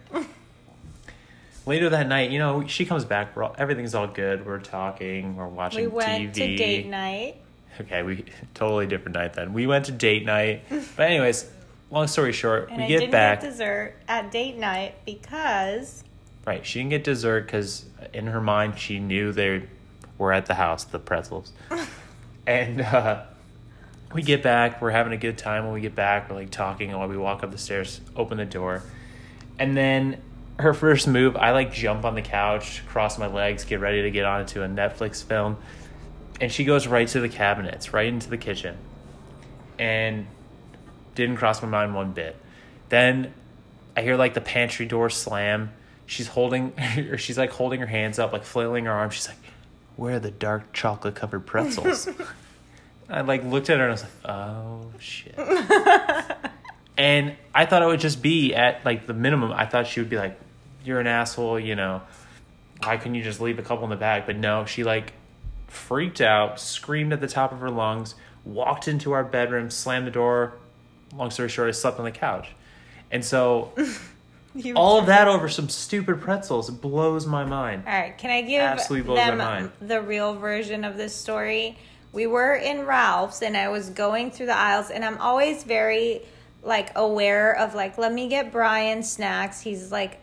Later 1.69 1.91
that 1.91 2.09
night, 2.09 2.31
you 2.31 2.39
know, 2.39 2.67
she 2.67 2.87
comes 2.87 3.05
back. 3.05 3.37
We're 3.37 3.43
all, 3.43 3.55
everything's 3.59 3.95
all 3.95 4.07
good. 4.07 4.47
We're 4.47 4.59
talking. 4.59 5.37
We're 5.37 5.47
watching 5.47 5.83
we 5.83 5.87
went 5.89 6.33
TV. 6.33 6.33
to 6.33 6.57
date 6.57 6.87
night. 6.87 7.37
Okay, 7.79 8.03
we 8.03 8.25
totally 8.55 8.87
different 8.87 9.17
night 9.17 9.35
then. 9.35 9.53
We 9.53 9.67
went 9.67 9.85
to 9.85 9.93
date 9.93 10.25
night. 10.25 10.63
But 10.71 11.11
anyways, 11.11 11.45
long 11.91 12.07
story 12.07 12.33
short, 12.33 12.71
And 12.71 12.79
we 12.79 12.85
I 12.85 12.89
get 12.89 13.01
didn't 13.01 13.13
back. 13.13 13.43
get 13.43 13.51
dessert 13.51 13.97
at 14.09 14.31
date 14.33 14.57
night 14.57 14.95
because 15.05 16.05
right, 16.47 16.65
she 16.65 16.79
didn't 16.79 16.89
get 16.89 17.05
dessert 17.05 17.43
because 17.43 17.85
in 18.15 18.29
her 18.29 18.41
mind 18.41 18.79
she 18.79 18.99
knew 18.99 19.31
they 19.31 19.65
were 20.17 20.33
at 20.33 20.47
the 20.47 20.55
house, 20.55 20.85
the 20.85 20.99
pretzels. 20.99 21.53
and 22.47 22.81
uh, 22.81 23.25
we 24.15 24.23
get 24.23 24.43
back. 24.43 24.81
We're 24.81 24.93
having 24.93 25.13
a 25.13 25.19
good 25.19 25.37
time 25.37 25.65
when 25.65 25.75
we 25.75 25.83
get 25.83 25.95
back. 25.95 26.31
We're 26.31 26.37
like 26.37 26.51
talking 26.51 26.93
while 26.97 27.09
we 27.09 27.19
walk 27.19 27.43
up 27.43 27.51
the 27.51 27.59
stairs, 27.59 28.01
open 28.17 28.39
the 28.39 28.47
door, 28.47 28.83
and 29.59 29.77
then 29.77 30.23
her 30.59 30.75
first 30.75 31.07
move, 31.07 31.37
I 31.37 31.53
like 31.53 31.73
jump 31.73 32.05
on 32.05 32.15
the 32.15 32.23
couch, 32.23 32.83
cross 32.87 33.19
my 33.19 33.29
legs, 33.29 33.65
get 33.65 33.81
ready 33.81 34.03
to 34.03 34.11
get 34.11 34.25
onto 34.25 34.63
a 34.63 34.67
Netflix 34.67 35.23
film, 35.23 35.57
and 36.41 36.51
she 36.51 36.65
goes 36.65 36.87
right 36.87 37.07
to 37.09 37.21
the 37.21 37.29
cabinets, 37.29 37.93
right 37.93 38.07
into 38.07 38.29
the 38.29 38.37
kitchen, 38.37 38.77
and 39.79 40.27
didn't 41.15 41.37
cross 41.37 41.63
my 41.63 41.69
mind 41.69 41.95
one 41.95 42.13
bit. 42.13 42.37
Then 42.89 43.33
I 43.97 44.03
hear 44.03 44.17
like 44.17 44.35
the 44.35 44.41
pantry 44.41 44.87
door 44.87 45.11
slam. 45.11 45.73
She's 46.07 46.29
holding, 46.29 46.73
or 47.11 47.19
she's 47.19 47.39
like 47.39 47.51
holding 47.51 47.81
her 47.81 47.87
hands 47.87 48.19
up, 48.19 48.33
like 48.33 48.45
flailing 48.45 48.87
her 48.87 48.93
arms. 48.93 49.15
She's 49.15 49.29
like, 49.29 49.39
"Where 49.97 50.17
are 50.17 50.21
the 50.21 50.31
dark 50.31 50.73
chocolate 50.73 51.15
covered 51.15 51.47
pretzels?" 51.47 52.09
I 53.09 53.21
like 53.23 53.45
looked 53.45 53.71
at 53.71 53.79
her 53.79 53.89
and 53.89 53.91
I 53.91 53.95
was 53.95 54.03
like, 54.03 54.13
"Oh 54.25 54.91
shit." 54.99 55.35
and 56.99 57.37
I 57.55 57.65
thought 57.65 57.83
it 57.83 57.87
would 57.87 58.01
just 58.01 58.23
be 58.23 58.55
at 58.55 58.85
like 58.85 59.07
the 59.07 59.15
minimum. 59.15 59.53
I 59.53 59.67
thought 59.67 59.87
she 59.87 60.01
would 60.01 60.11
be 60.11 60.17
like, 60.17 60.39
"You're 60.89 61.01
an 61.01 61.07
asshole," 61.07 61.61
you 61.61 61.77
know. 61.77 62.03
Why 62.83 62.97
couldn't 62.97 63.15
you 63.15 63.23
just 63.23 63.41
leave 63.41 63.59
a 63.59 63.63
couple 63.63 63.85
in 63.85 63.91
the 63.91 63.97
bag? 63.97 64.25
But 64.27 64.37
no, 64.37 64.65
she 64.65 64.83
like 64.85 65.13
freaked 65.69 66.21
out, 66.21 66.59
screamed 66.59 67.13
at 67.13 67.21
the 67.21 67.29
top 67.29 67.53
of 67.53 67.61
her 67.61 67.71
lungs, 67.71 68.15
walked 68.45 68.89
into 68.89 69.13
our 69.13 69.25
bedroom, 69.25 69.71
slammed 69.71 70.07
the 70.07 70.11
door. 70.11 70.55
Long 71.15 71.31
story 71.31 71.49
short, 71.49 71.69
I 71.69 71.73
slept 71.73 71.99
on 71.99 72.05
the 72.05 72.11
couch. 72.11 72.49
And 73.11 73.25
so 73.25 73.73
All 74.75 74.99
of 74.99 75.07
that 75.07 75.29
over 75.29 75.49
some 75.49 75.69
stupid 75.69 76.21
pretzels. 76.21 76.69
It 76.69 76.81
blows 76.81 77.27
my 77.27 77.45
mind. 77.45 77.85
All 77.87 77.93
right, 77.93 78.17
can 78.17 78.31
I 78.31 78.43
give 78.43 78.61
Absolutely 78.61 79.07
blows 79.07 79.19
my 79.19 79.27
them 79.27 79.39
mind. 79.39 79.71
the 79.81 80.01
real 80.01 80.35
version 80.35 80.85
of 80.85 80.97
this 80.97 81.15
story? 81.15 81.79
We 82.13 82.27
were 82.27 82.55
in 82.55 82.87
Ralph's 82.87 83.43
and 83.43 83.57
I 83.57 83.69
was 83.69 83.91
going 83.91 84.31
through 84.31 84.47
the 84.47 84.57
aisles 84.57 84.91
and 84.91 85.05
I'm 85.05 85.19
always 85.19 85.65
very 85.65 86.23
like 86.63 86.97
aware 86.97 87.55
of 87.55 87.75
like 87.75 87.99
let 87.99 88.13
me 88.13 88.29
get 88.29 88.51
Brian 88.51 89.03
snacks. 89.03 89.61
He's 89.61 89.93
like 89.93 90.19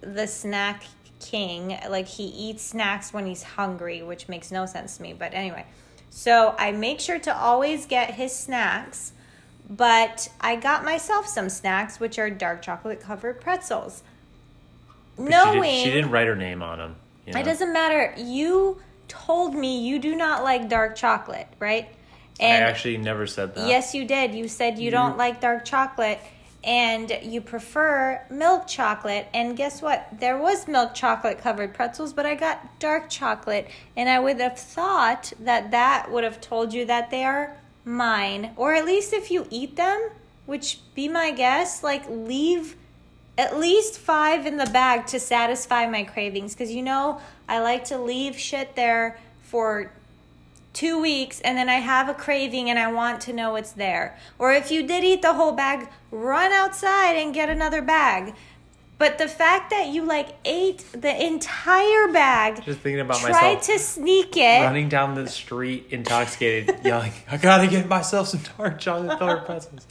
the 0.00 0.26
snack 0.26 0.84
king. 1.20 1.78
Like 1.88 2.06
he 2.06 2.24
eats 2.24 2.62
snacks 2.62 3.12
when 3.12 3.26
he's 3.26 3.42
hungry, 3.42 4.02
which 4.02 4.28
makes 4.28 4.50
no 4.50 4.66
sense 4.66 4.96
to 4.96 5.02
me, 5.02 5.12
but 5.12 5.34
anyway. 5.34 5.64
So 6.10 6.54
I 6.58 6.72
make 6.72 7.00
sure 7.00 7.18
to 7.18 7.36
always 7.36 7.86
get 7.86 8.14
his 8.14 8.34
snacks, 8.34 9.12
but 9.68 10.28
I 10.40 10.56
got 10.56 10.84
myself 10.84 11.26
some 11.26 11.48
snacks 11.48 12.00
which 12.00 12.18
are 12.18 12.30
dark 12.30 12.62
chocolate 12.62 13.00
covered 13.00 13.40
pretzels. 13.40 14.02
But 15.16 15.24
she, 15.24 15.30
Knowing 15.30 15.62
did, 15.62 15.84
she 15.84 15.90
didn't 15.90 16.10
write 16.10 16.26
her 16.26 16.36
name 16.36 16.62
on 16.62 16.78
them. 16.78 16.96
You 17.26 17.34
know? 17.34 17.40
it 17.40 17.44
doesn't 17.44 17.72
matter. 17.72 18.14
You 18.16 18.80
told 19.08 19.54
me 19.54 19.86
you 19.86 19.98
do 19.98 20.14
not 20.14 20.44
like 20.44 20.68
dark 20.68 20.96
chocolate, 20.96 21.48
right? 21.58 21.88
And 22.40 22.64
I 22.64 22.68
actually 22.68 22.98
never 22.98 23.26
said 23.26 23.54
that. 23.56 23.68
yes, 23.68 23.94
you 23.94 24.04
did. 24.04 24.34
You 24.34 24.48
said 24.48 24.78
you 24.78 24.90
don't 24.90 25.16
like 25.18 25.40
dark 25.40 25.64
chocolate 25.64 26.20
and 26.64 27.18
you 27.22 27.40
prefer 27.40 28.22
milk 28.30 28.66
chocolate. 28.66 29.28
And 29.32 29.56
guess 29.56 29.80
what? 29.80 30.08
There 30.18 30.38
was 30.38 30.66
milk 30.66 30.94
chocolate 30.94 31.38
covered 31.38 31.74
pretzels, 31.74 32.12
but 32.12 32.26
I 32.26 32.34
got 32.34 32.78
dark 32.78 33.08
chocolate. 33.08 33.68
And 33.96 34.08
I 34.08 34.18
would 34.18 34.40
have 34.40 34.58
thought 34.58 35.32
that 35.40 35.70
that 35.70 36.10
would 36.10 36.24
have 36.24 36.40
told 36.40 36.72
you 36.72 36.84
that 36.86 37.10
they 37.10 37.24
are 37.24 37.56
mine. 37.84 38.52
Or 38.56 38.74
at 38.74 38.84
least 38.84 39.12
if 39.12 39.30
you 39.30 39.46
eat 39.50 39.76
them, 39.76 40.10
which 40.46 40.80
be 40.94 41.08
my 41.08 41.30
guess, 41.30 41.82
like 41.82 42.08
leave 42.08 42.76
at 43.36 43.56
least 43.56 43.98
five 43.98 44.46
in 44.46 44.56
the 44.56 44.66
bag 44.66 45.06
to 45.06 45.20
satisfy 45.20 45.86
my 45.86 46.02
cravings 46.02 46.54
because 46.54 46.72
you 46.72 46.82
know 46.82 47.20
I 47.48 47.60
like 47.60 47.84
to 47.84 47.96
leave 47.96 48.36
shit 48.36 48.74
there 48.74 49.20
for 49.42 49.92
two 50.78 51.00
weeks 51.00 51.40
and 51.40 51.58
then 51.58 51.68
I 51.68 51.80
have 51.80 52.08
a 52.08 52.14
craving 52.14 52.70
and 52.70 52.78
I 52.78 52.92
want 52.92 53.20
to 53.22 53.32
know 53.32 53.56
it's 53.56 53.72
there. 53.72 54.16
Or 54.38 54.52
if 54.52 54.70
you 54.70 54.86
did 54.86 55.02
eat 55.02 55.22
the 55.22 55.34
whole 55.34 55.50
bag, 55.50 55.88
run 56.12 56.52
outside 56.52 57.16
and 57.16 57.34
get 57.34 57.48
another 57.50 57.82
bag. 57.82 58.34
But 58.96 59.18
the 59.18 59.26
fact 59.26 59.70
that 59.70 59.88
you 59.88 60.04
like 60.04 60.28
ate 60.44 60.84
the 60.92 61.24
entire 61.26 62.08
bag, 62.12 62.64
Just 62.64 62.80
thinking 62.80 63.00
about 63.00 63.18
tried 63.18 63.32
myself 63.32 63.62
to 63.66 63.78
sneak 63.78 64.36
it. 64.36 64.62
running 64.62 64.88
down 64.88 65.16
the 65.16 65.26
street 65.28 65.86
intoxicated, 65.90 66.80
yelling, 66.84 67.12
"I 67.30 67.36
gotta 67.38 67.66
get 67.68 67.88
myself 67.88 68.28
some 68.28 68.40
dark 68.56 68.78
chocolate 68.78 69.18
covered 69.20 69.46
pretzels." 69.46 69.86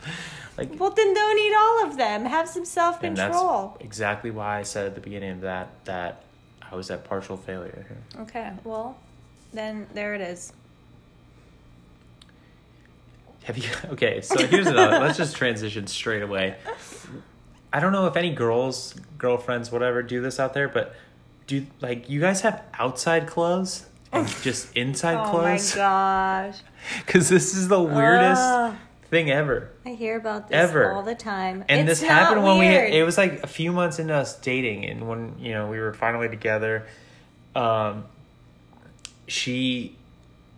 Like, 0.58 0.78
Well, 0.80 0.90
then 0.90 1.14
don't 1.14 1.40
eat 1.40 1.56
all 1.58 1.86
of 1.86 1.98
them. 1.98 2.26
Have 2.26 2.50
some 2.50 2.66
self 2.66 3.00
control. 3.00 3.78
exactly 3.80 4.32
why 4.32 4.60
I 4.60 4.64
said 4.64 4.86
at 4.88 4.96
the 4.96 5.02
beginning 5.02 5.32
of 5.32 5.42
that 5.42 5.70
that 5.86 6.24
I 6.70 6.76
was 6.76 6.92
at 6.92 7.06
partial 7.06 7.38
failure 7.38 7.86
here. 7.88 8.24
Okay, 8.24 8.52
well, 8.66 8.98
then 9.54 9.88
there 9.94 10.16
it 10.16 10.22
is. 10.22 10.52
Have 13.48 13.58
you? 13.58 13.70
Okay, 13.94 14.20
so 14.22 14.46
here's 14.46 14.68
another. 14.68 15.00
let's 15.00 15.18
just 15.18 15.36
transition 15.38 15.88
straight 15.88 16.22
away. 16.22 16.56
I 17.72 17.80
don't 17.80 17.92
know 17.94 18.06
if 18.08 18.16
any 18.18 18.32
girls, 18.34 18.94
girlfriends, 19.18 19.72
whatever, 19.72 20.04
do 20.04 20.22
this 20.22 20.40
out 20.40 20.54
there, 20.54 20.68
but 20.68 20.94
do 21.48 21.66
like 21.82 22.10
you 22.10 22.20
guys 22.20 22.42
have 22.42 22.62
outside 22.74 23.26
clothes 23.28 23.86
and 24.12 24.28
just 24.42 24.76
inside 24.76 25.16
Oh 25.26 25.30
clothes? 25.32 25.74
Oh 25.76 25.80
my 25.80 25.84
gosh. 25.84 26.58
Because 27.06 27.28
this 27.30 27.56
is 27.56 27.68
the 27.70 27.82
weirdest 27.82 28.42
Ugh. 28.42 28.76
thing 29.10 29.32
ever. 29.32 29.70
I 29.86 29.90
hear 29.92 30.18
about 30.18 30.48
this 30.50 30.56
Ever. 30.56 30.92
all 30.94 31.04
the 31.04 31.16
time. 31.16 31.64
And 31.70 31.88
It's 31.90 32.00
this 32.02 32.08
happened 32.10 32.44
when 32.44 32.60
weird. 32.60 32.92
we. 32.92 32.98
It 33.00 33.04
was 33.04 33.18
like 33.18 33.44
a 33.44 33.48
few 33.48 33.72
months 33.72 34.00
into 34.00 34.14
us 34.14 34.38
dating, 34.40 34.86
and 34.86 35.08
when 35.08 35.36
you 35.40 35.54
know 35.54 35.68
we 35.70 35.80
were 35.80 35.94
finally 35.94 36.30
together, 36.30 36.86
um, 37.56 38.06
she, 39.28 39.96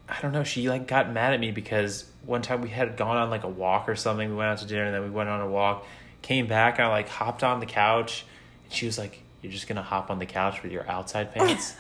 I 0.10 0.20
don't 0.22 0.32
know, 0.32 0.44
she 0.44 0.68
like 0.70 0.88
got 0.88 1.12
mad 1.12 1.34
at 1.34 1.40
me 1.40 1.52
because 1.52 2.06
one 2.26 2.42
time 2.42 2.62
we 2.62 2.70
had 2.70 2.98
gone 2.98 3.18
on 3.18 3.30
like 3.30 3.44
a 3.44 3.50
walk 3.50 3.88
or 3.88 3.96
something. 3.96 4.30
We 4.30 4.36
went 4.36 4.50
out 4.50 4.58
to 4.60 4.66
dinner, 4.66 4.86
and 4.86 4.94
then 4.94 5.04
we 5.04 5.10
went 5.10 5.30
on 5.30 5.40
a 5.42 5.50
walk, 5.50 5.86
came 6.22 6.48
back, 6.48 6.80
and 6.80 6.88
I 6.88 6.90
like 6.90 7.10
hopped 7.10 7.44
on 7.44 7.60
the 7.60 7.66
couch, 7.66 8.26
and 8.66 8.74
she 8.74 8.86
was 8.86 8.98
like, 8.98 9.22
"You're 9.42 9.52
just 9.52 9.68
gonna 9.68 9.84
hop 9.84 10.10
on 10.10 10.20
the 10.20 10.26
couch 10.26 10.64
with 10.64 10.72
your 10.72 10.90
outside 10.90 11.34
pants," 11.36 11.76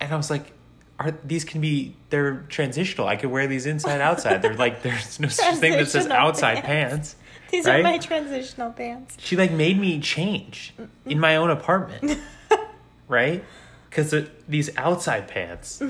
and 0.00 0.12
I 0.12 0.16
was 0.16 0.30
like. 0.30 0.52
Are, 0.98 1.14
these 1.22 1.44
can 1.44 1.60
be 1.60 1.94
they're 2.08 2.46
transitional. 2.48 3.06
I 3.06 3.16
could 3.16 3.28
wear 3.30 3.46
these 3.46 3.66
inside 3.66 4.00
outside. 4.00 4.40
They're 4.40 4.54
like 4.54 4.80
there's 4.80 5.20
no 5.20 5.28
such 5.28 5.56
thing 5.56 5.72
that 5.72 5.88
says 5.88 6.06
outside 6.06 6.64
pants. 6.64 7.12
pants 7.12 7.16
These 7.50 7.66
right? 7.66 7.80
are 7.80 7.82
my 7.82 7.98
transitional 7.98 8.72
pants. 8.72 9.14
she 9.20 9.36
like 9.36 9.52
made 9.52 9.78
me 9.78 10.00
change 10.00 10.72
in 11.04 11.20
my 11.20 11.36
own 11.36 11.50
apartment 11.50 12.18
right 13.08 13.44
because 13.90 14.14
these 14.48 14.74
outside 14.78 15.28
pants 15.28 15.82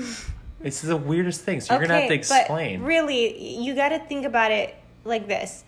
it's 0.63 0.81
the 0.81 0.97
weirdest 0.97 1.41
thing 1.41 1.61
so 1.61 1.73
you're 1.73 1.81
gonna 1.87 1.99
have 1.99 2.09
to 2.09 2.13
explain 2.15 2.79
But 2.79 2.85
really, 2.87 3.57
you 3.57 3.75
got 3.75 3.89
to 3.89 3.99
think 3.99 4.25
about 4.25 4.51
it 4.51 4.75
like 5.03 5.27
this. 5.27 5.63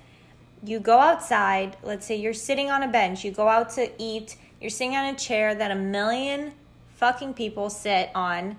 You 0.63 0.79
go 0.79 0.99
outside, 0.99 1.77
let's 1.83 2.05
say 2.05 2.15
you're 2.15 2.33
sitting 2.33 2.69
on 2.69 2.83
a 2.83 2.87
bench, 2.87 3.23
you 3.23 3.31
go 3.31 3.47
out 3.47 3.69
to 3.71 3.89
eat, 4.01 4.35
you're 4.59 4.69
sitting 4.69 4.95
on 4.95 5.05
a 5.13 5.17
chair 5.17 5.55
that 5.55 5.71
a 5.71 5.75
million 5.75 6.53
fucking 6.95 7.33
people 7.35 7.69
sit 7.69 8.09
on. 8.13 8.57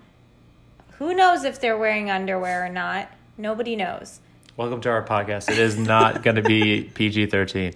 Who 0.97 1.13
knows 1.13 1.43
if 1.43 1.59
they're 1.61 1.77
wearing 1.77 2.09
underwear 2.09 2.65
or 2.65 2.69
not? 2.69 3.09
Nobody 3.37 3.75
knows. 3.75 4.19
welcome 4.57 4.81
to 4.81 4.89
our 4.89 5.03
podcast 5.03 5.49
it 5.49 5.57
is 5.57 5.77
not 5.77 6.21
gonna 6.23 6.41
be 6.41 6.83
pg-13 6.93 7.73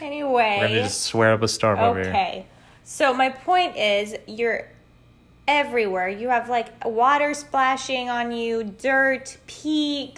Anyway. 0.00 0.56
we're 0.60 0.68
gonna 0.68 0.82
just 0.82 1.02
swear 1.02 1.32
up 1.34 1.42
a 1.42 1.48
storm 1.48 1.78
over 1.80 2.00
here 2.00 2.08
Okay. 2.10 2.46
So 2.84 3.12
my 3.12 3.28
point 3.28 3.76
is 3.76 4.14
you're 4.26 4.68
everywhere. 5.48 6.08
You 6.08 6.28
have 6.28 6.48
like 6.48 6.84
water 6.84 7.34
splashing 7.34 8.08
on 8.08 8.30
you, 8.30 8.62
dirt, 8.62 9.38
pee. 9.48 10.14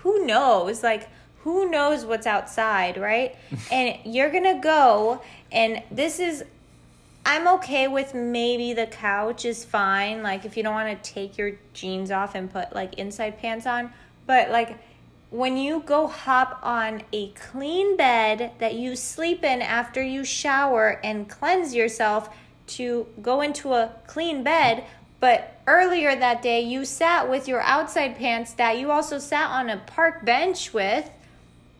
Who 0.00 0.24
knows? 0.26 0.84
Like 0.84 1.08
who 1.40 1.70
knows 1.70 2.04
what's 2.04 2.26
outside, 2.26 2.98
right? 2.98 3.34
and 3.72 3.98
you're 4.04 4.30
to 4.30 4.60
go 4.62 5.22
and 5.50 5.82
this 5.90 6.20
is 6.20 6.44
I'm 7.26 7.48
okay 7.56 7.88
with 7.88 8.14
maybe 8.14 8.74
the 8.74 8.86
couch 8.86 9.46
is 9.46 9.64
fine 9.64 10.22
like 10.22 10.44
if 10.44 10.58
you 10.58 10.62
don't 10.62 10.74
want 10.74 11.02
to 11.02 11.10
take 11.10 11.38
your 11.38 11.52
jeans 11.72 12.10
off 12.10 12.34
and 12.34 12.52
put 12.52 12.74
like 12.74 12.94
inside 12.94 13.38
pants 13.38 13.66
on, 13.66 13.90
but 14.26 14.50
like 14.50 14.78
when 15.30 15.56
you 15.56 15.82
go 15.86 16.06
hop 16.06 16.60
on 16.62 17.02
a 17.12 17.30
clean 17.30 17.96
bed 17.96 18.52
that 18.58 18.74
you 18.74 18.94
sleep 18.94 19.42
in 19.42 19.62
after 19.62 20.02
you 20.02 20.24
shower 20.24 21.00
and 21.02 21.28
cleanse 21.28 21.74
yourself 21.74 22.28
to 22.66 23.06
go 23.22 23.40
into 23.40 23.72
a 23.72 23.92
clean 24.06 24.42
bed, 24.42 24.84
but 25.20 25.58
earlier 25.66 26.14
that 26.14 26.42
day 26.42 26.60
you 26.60 26.84
sat 26.84 27.28
with 27.30 27.48
your 27.48 27.60
outside 27.62 28.16
pants 28.16 28.52
that 28.54 28.78
you 28.78 28.90
also 28.90 29.18
sat 29.18 29.48
on 29.50 29.70
a 29.70 29.78
park 29.78 30.24
bench 30.24 30.72
with, 30.72 31.08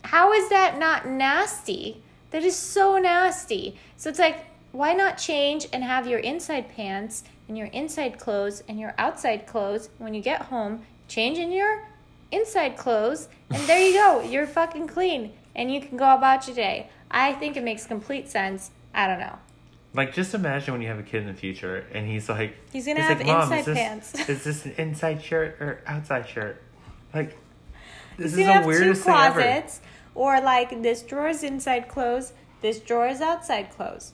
how 0.05 0.33
is 0.33 0.49
that 0.49 0.79
not 0.79 1.07
nasty? 1.07 2.03
That 2.31 2.43
is 2.43 2.57
so 2.57 2.99
nasty. 2.99 3.79
So 3.97 4.11
it's 4.11 4.19
like, 4.19 4.45
why 4.73 4.93
not 4.93 5.19
change 5.19 5.67
and 5.73 5.85
have 5.85 6.07
your 6.07 6.19
inside 6.19 6.75
pants 6.75 7.25
and 7.49 7.57
your 7.57 7.69
inside 7.69 8.19
clothes 8.19 8.63
and 8.69 8.81
your 8.81 8.95
outside 8.99 9.47
clothes 9.47 9.89
when 9.99 10.15
you 10.15 10.21
get 10.21 10.43
home, 10.43 10.83
change 11.07 11.39
in 11.39 11.53
your 11.53 11.87
inside 12.33 12.77
clothes, 12.77 13.29
and 13.51 13.63
there 13.69 13.79
you 13.79 13.95
go. 13.95 14.21
You're 14.21 14.47
fucking 14.47 14.89
clean 14.89 15.33
and 15.55 15.73
you 15.73 15.81
can 15.81 15.97
go 15.97 16.15
about 16.15 16.47
your 16.47 16.57
day. 16.57 16.89
I 17.11 17.33
think 17.35 17.57
it 17.57 17.63
makes 17.63 17.87
complete 17.87 18.29
sense. 18.29 18.73
I 18.93 19.07
don't 19.07 19.21
know. 19.21 19.39
Like 19.95 20.13
just 20.13 20.35
imagine 20.35 20.73
when 20.75 20.83
you 20.83 20.89
have 20.89 20.99
a 20.99 21.03
kid 21.03 21.23
in 21.23 21.29
the 21.29 21.35
future 21.35 21.87
and 21.93 22.07
he's 22.07 22.29
like 22.29 22.57
He's 22.73 22.87
gonna 22.87 23.01
he's 23.01 23.09
have 23.09 23.19
like, 23.19 23.27
"Mom, 23.27 23.43
inside 23.43 23.59
is 23.61 23.67
this, 23.67 23.79
pants." 23.79 24.15
is 24.29 24.45
this 24.45 24.65
an 24.67 24.75
inside 24.77 25.23
shirt 25.23 25.57
or 25.61 25.83
outside 25.87 26.29
shirt 26.29 26.63
like 27.15 27.39
this 28.17 28.33
You 28.33 28.43
is 28.43 28.47
have 28.47 28.65
the 28.65 28.73
two 28.73 28.79
weirdest 28.81 29.05
thing 29.05 29.15
ever 29.15 29.41
closets, 29.41 29.81
or 30.15 30.41
like 30.41 30.83
this 30.83 31.03
drawer 31.03 31.29
is 31.29 31.43
inside 31.43 31.89
clothes, 31.89 32.33
this 32.61 32.79
drawer 32.81 33.09
is 33.09 33.21
outside 33.21 33.71
clothes. 33.71 34.13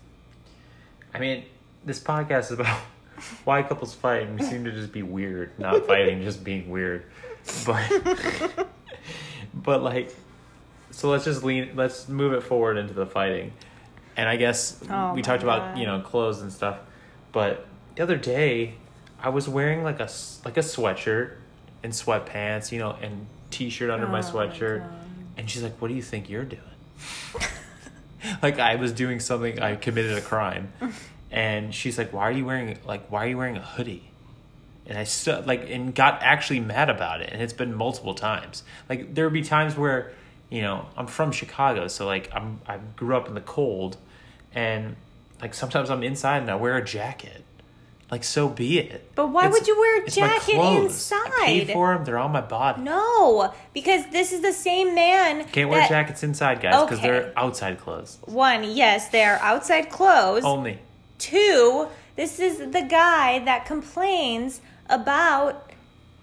I 1.13 1.19
mean, 1.19 1.45
this 1.85 2.01
podcast 2.01 2.45
is 2.45 2.53
about 2.53 2.81
why 3.45 3.63
couples 3.63 3.95
fight, 3.95 4.23
and 4.23 4.39
we 4.39 4.47
seem 4.47 4.65
to 4.65 4.73
just 4.73 4.93
be 4.93 5.03
weird, 5.03 5.59
not 5.59 5.87
fighting, 5.87 6.23
just 6.23 6.45
being 6.45 6.71
weird. 6.71 7.05
But, 7.67 7.91
but 9.55 9.83
like, 9.83 10.15
so 10.91 11.11
let's 11.11 11.25
just 11.25 11.43
lean, 11.43 11.73
let's 11.75 12.09
move 12.09 12.33
it 12.33 12.43
forward 12.43 12.77
into 12.77 12.95
the 12.95 13.07
fighting. 13.07 13.53
And 14.17 14.29
I 14.29 14.37
guess 14.37 14.79
Oh 14.91 15.13
we 15.13 15.17
my 15.17 15.23
talked 15.23 15.43
about 15.43 15.77
you 15.79 15.87
know 15.87 16.01
clothes 16.01 16.41
and 16.43 16.53
stuff, 16.53 16.79
but 17.33 17.67
the 17.97 18.03
other 18.03 18.17
day 18.17 18.75
I 19.23 19.29
was 19.31 19.49
wearing 19.49 19.83
like 19.83 20.01
a 20.01 20.09
like 20.45 20.57
a 20.57 20.61
sweatshirt 20.61 21.37
and 21.83 21.93
sweatpants, 21.93 22.73
you 22.73 22.79
know, 22.79 22.97
and 23.01 23.27
t-shirt 23.51 23.91
under 23.91 24.07
my 24.07 24.21
Oh 24.21 24.23
my 24.23 24.31
sweatshirt, 24.47 24.81
God. 24.81 24.91
and 25.37 25.51
she's 25.51 25.63
like, 25.63 25.77
"What 25.81 25.89
do 25.89 25.95
you 25.95 26.03
think 26.03 26.29
you're 26.29 26.45
doing?" 26.45 26.63
like 28.43 28.59
I 28.59 28.77
was 28.77 28.93
doing 28.93 29.21
something, 29.21 29.61
I 29.61 29.77
committed 29.77 30.17
a 30.17 30.21
crime, 30.21 30.73
and 31.31 31.75
she's 31.75 31.97
like, 31.99 32.13
"Why 32.13 32.23
are 32.25 32.33
you 32.33 32.45
wearing 32.45 32.79
like 32.87 33.11
Why 33.11 33.25
are 33.25 33.29
you 33.29 33.37
wearing 33.39 33.57
a 33.57 33.63
hoodie?" 33.63 34.05
And 34.87 34.99
I 34.99 35.05
still 35.05 35.43
like 35.43 35.71
and 35.71 35.95
got 35.95 36.23
actually 36.23 36.61
mad 36.61 36.91
about 36.91 37.21
it, 37.21 37.31
and 37.33 37.41
it's 37.41 37.53
been 37.53 37.75
multiple 37.75 38.15
times. 38.15 38.63
Like 38.89 39.15
there 39.15 39.25
would 39.25 39.33
be 39.35 39.43
times 39.43 39.77
where, 39.77 40.13
you 40.51 40.63
know, 40.63 40.87
I'm 40.97 41.07
from 41.07 41.33
Chicago, 41.33 41.87
so 41.89 42.07
like 42.07 42.29
I'm 42.35 42.61
I 42.67 42.79
grew 42.97 43.17
up 43.17 43.29
in 43.29 43.35
the 43.35 43.41
cold, 43.41 43.97
and 44.55 44.97
like 45.41 45.55
sometimes 45.55 45.91
I'm 45.91 46.03
inside 46.03 46.39
and 46.43 46.51
I 46.51 46.57
wear 46.57 46.77
a 46.77 46.85
jacket. 46.85 47.45
Like 48.11 48.25
so 48.25 48.49
be 48.49 48.81
it. 48.81 49.13
But 49.15 49.29
why 49.29 49.43
It's- 49.47 49.53
would 49.61 49.69
you 49.69 49.79
wear 49.79 50.01
a 50.03 50.05
it's 50.05 50.19
my 50.19 50.27
jacket 50.27 50.55
clothes. 50.57 51.13
I 51.15 51.43
paid 51.47 51.71
for 51.71 51.95
them. 51.95 52.05
They're 52.05 52.19
on 52.19 52.33
my 52.33 52.41
body. 52.41 52.83
No, 52.83 53.53
because 53.73 54.03
this 54.11 54.33
is 54.33 54.41
the 54.41 54.53
same 54.53 54.97
man. 54.97 55.45
Can't 55.45 55.71
wear 55.71 55.87
jackets 55.89 56.25
inside, 56.25 56.61
guys, 56.61 56.83
because 56.83 56.99
Okay. 56.99 57.09
they're 57.09 57.33
outside 57.37 57.79
clothes 57.79 58.19
One, 58.25 58.65
yes, 58.65 59.09
they're 59.11 59.39
outside 59.41 59.91
clothes. 59.91 60.45
only. 60.45 60.81
Two, 61.19 61.87
this 62.17 62.41
is 62.41 62.73
the 62.73 62.83
guy 62.83 63.39
that 63.45 63.65
complains 63.67 64.61
about 64.89 65.71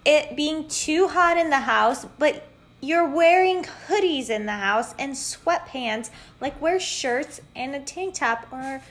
it 0.04 0.36
being 0.36 0.68
too 0.68 1.08
hot 1.08 1.38
in 1.38 1.48
the 1.48 1.60
house, 1.60 2.04
but 2.18 2.47
you're 2.80 3.08
wearing 3.08 3.64
hoodies 3.88 4.30
in 4.30 4.46
the 4.46 4.52
house 4.52 4.94
and 4.98 5.12
sweatpants. 5.14 6.10
Like 6.40 6.60
wear 6.60 6.78
shirts 6.78 7.40
and 7.56 7.74
a 7.74 7.80
tank 7.80 8.14
top 8.14 8.46
or 8.52 8.82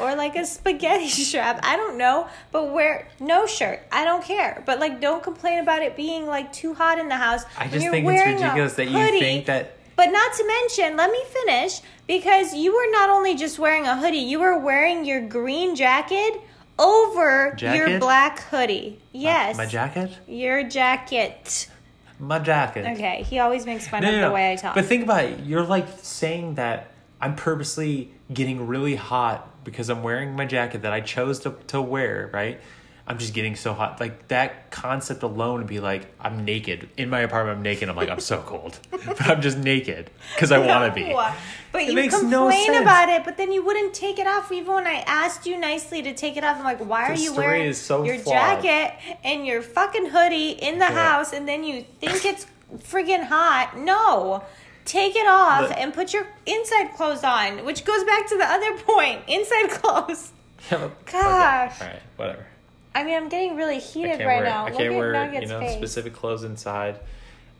or 0.00 0.14
like 0.14 0.36
a 0.36 0.44
spaghetti 0.44 1.08
strap. 1.08 1.60
I 1.62 1.76
don't 1.76 1.98
know, 1.98 2.28
but 2.52 2.72
wear 2.72 3.08
no 3.20 3.46
shirt. 3.46 3.80
I 3.90 4.04
don't 4.04 4.24
care. 4.24 4.62
But 4.66 4.80
like 4.80 5.00
don't 5.00 5.22
complain 5.22 5.58
about 5.58 5.82
it 5.82 5.96
being 5.96 6.26
like 6.26 6.52
too 6.52 6.74
hot 6.74 6.98
in 6.98 7.08
the 7.08 7.16
house. 7.16 7.44
I 7.58 7.68
just 7.68 7.88
think 7.88 8.06
it's 8.08 8.26
ridiculous 8.26 8.74
that 8.74 8.88
you 8.88 9.18
think 9.18 9.46
that 9.46 9.76
But 9.96 10.06
not 10.06 10.32
to 10.34 10.46
mention, 10.46 10.96
let 10.96 11.10
me 11.10 11.22
finish 11.24 11.80
because 12.06 12.54
you 12.54 12.74
were 12.74 12.90
not 12.90 13.10
only 13.10 13.34
just 13.34 13.58
wearing 13.58 13.86
a 13.86 13.96
hoodie, 13.96 14.18
you 14.18 14.40
were 14.40 14.58
wearing 14.58 15.04
your 15.04 15.20
green 15.20 15.74
jacket 15.74 16.40
over 16.78 17.54
your 17.58 17.98
black 18.00 18.40
hoodie. 18.40 18.98
Yes. 19.12 19.56
my 19.56 19.66
jacket, 19.66 20.10
Your 20.26 20.64
jacket. 20.64 21.68
My 22.18 22.38
jacket. 22.38 22.86
Okay, 22.96 23.22
he 23.28 23.38
always 23.38 23.66
makes 23.66 23.88
fun 23.88 24.02
No, 24.02 24.08
of 24.08 24.14
no, 24.14 24.20
the 24.20 24.26
no. 24.28 24.34
way 24.34 24.52
I 24.52 24.56
talk. 24.56 24.74
But 24.74 24.84
think 24.84 25.04
about 25.04 25.24
it. 25.24 25.40
You're 25.40 25.64
like 25.64 25.86
saying 26.02 26.54
that 26.54 26.90
I'm 27.20 27.36
purposely 27.36 28.12
getting 28.32 28.66
really 28.66 28.96
hot 28.96 29.64
because 29.64 29.88
I'm 29.88 30.02
wearing 30.02 30.34
my 30.36 30.44
jacket 30.44 30.82
that 30.82 30.92
I 30.92 31.00
chose 31.00 31.38
to, 31.40 31.54
to 31.68 31.80
wear, 31.80 32.30
right? 32.32 32.60
I'm 33.06 33.18
just 33.18 33.34
getting 33.34 33.54
so 33.54 33.74
hot. 33.74 34.00
Like 34.00 34.28
that 34.28 34.70
concept 34.70 35.22
alone 35.22 35.58
would 35.58 35.66
be 35.66 35.78
like, 35.80 36.06
I'm 36.18 36.44
naked. 36.46 36.88
In 36.96 37.10
my 37.10 37.20
apartment, 37.20 37.58
I'm 37.58 37.62
naked. 37.62 37.88
I'm 37.90 37.96
like, 37.96 38.08
I'm 38.08 38.18
so 38.20 38.40
cold. 38.40 38.78
but 38.90 39.20
I'm 39.28 39.42
just 39.42 39.58
naked 39.58 40.10
because 40.34 40.50
I 40.50 40.58
want 40.58 40.90
to 40.90 40.94
be. 40.94 41.12
But 41.12 41.82
It 41.82 41.92
you 41.92 42.08
complain 42.08 42.72
no 42.72 42.80
about 42.80 43.10
it, 43.10 43.24
but 43.24 43.36
then 43.36 43.52
you 43.52 43.62
wouldn't 43.62 43.92
take 43.92 44.18
it 44.18 44.26
off 44.26 44.50
even 44.50 44.72
when 44.72 44.86
I 44.86 45.02
asked 45.06 45.44
you 45.44 45.58
nicely 45.58 46.00
to 46.02 46.14
take 46.14 46.38
it 46.38 46.44
off. 46.44 46.56
I'm 46.56 46.64
like, 46.64 46.78
why 46.80 47.08
The 47.08 47.12
are 47.12 47.16
you 47.22 47.34
wearing 47.34 47.72
so 47.74 48.04
your 48.04 48.16
flawed. 48.18 48.62
jacket 48.62 48.94
and 49.22 49.46
your 49.46 49.60
fucking 49.60 50.06
hoodie 50.06 50.50
in 50.52 50.78
the 50.78 50.86
Okay. 50.86 50.94
house 50.94 51.32
and 51.34 51.46
then 51.46 51.62
you 51.62 51.84
think 52.00 52.24
it's 52.24 52.46
friggin' 52.78 53.24
hot? 53.26 53.76
No. 53.76 54.44
Take 54.86 55.14
it 55.16 55.26
off 55.26 55.68
But- 55.68 55.78
and 55.78 55.92
put 55.92 56.14
your 56.14 56.26
inside 56.46 56.94
clothes 56.94 57.22
on, 57.24 57.64
which 57.66 57.84
goes 57.84 58.02
back 58.04 58.26
to 58.28 58.36
the 58.38 58.44
other 58.46 58.78
point. 58.86 59.20
Inside 59.28 59.68
clothes. 59.72 60.30
Okay, 60.72 60.90
Gosh. 61.12 61.80
All 61.82 61.86
right, 61.86 62.02
whatever. 62.16 62.46
I 62.94 63.02
mean, 63.02 63.14
I'm 63.14 63.28
getting 63.28 63.56
really 63.56 63.78
heated 63.78 64.20
right 64.20 64.26
wear, 64.26 64.44
now. 64.44 64.66
I 64.66 64.70
Look 64.70 64.78
can't 64.78 64.94
wear 64.94 65.12
Nugget's 65.12 65.42
you 65.42 65.48
know 65.48 65.60
face. 65.60 65.76
specific 65.76 66.14
clothes 66.14 66.44
inside. 66.44 67.00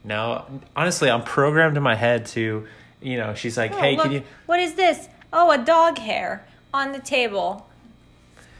Now, 0.05 0.47
honestly, 0.76 1.11
I'm 1.11 1.23
programmed 1.23 1.76
in 1.76 1.83
my 1.83 1.95
head 1.95 2.26
to, 2.26 2.67
you 3.00 3.17
know, 3.17 3.35
she's 3.35 3.57
like, 3.57 3.73
Oh, 3.73 3.79
hey, 3.79 3.97
look, 3.97 4.05
can 4.05 4.12
you? 4.12 4.23
What 4.47 4.61
is 4.61 4.75
this? 4.75 5.09
Oh, 5.33 5.50
a 5.50 5.59
dog 5.59 5.99
hair 5.99 6.47
on 6.73 6.93
the 6.93 7.00
table. 7.00 7.67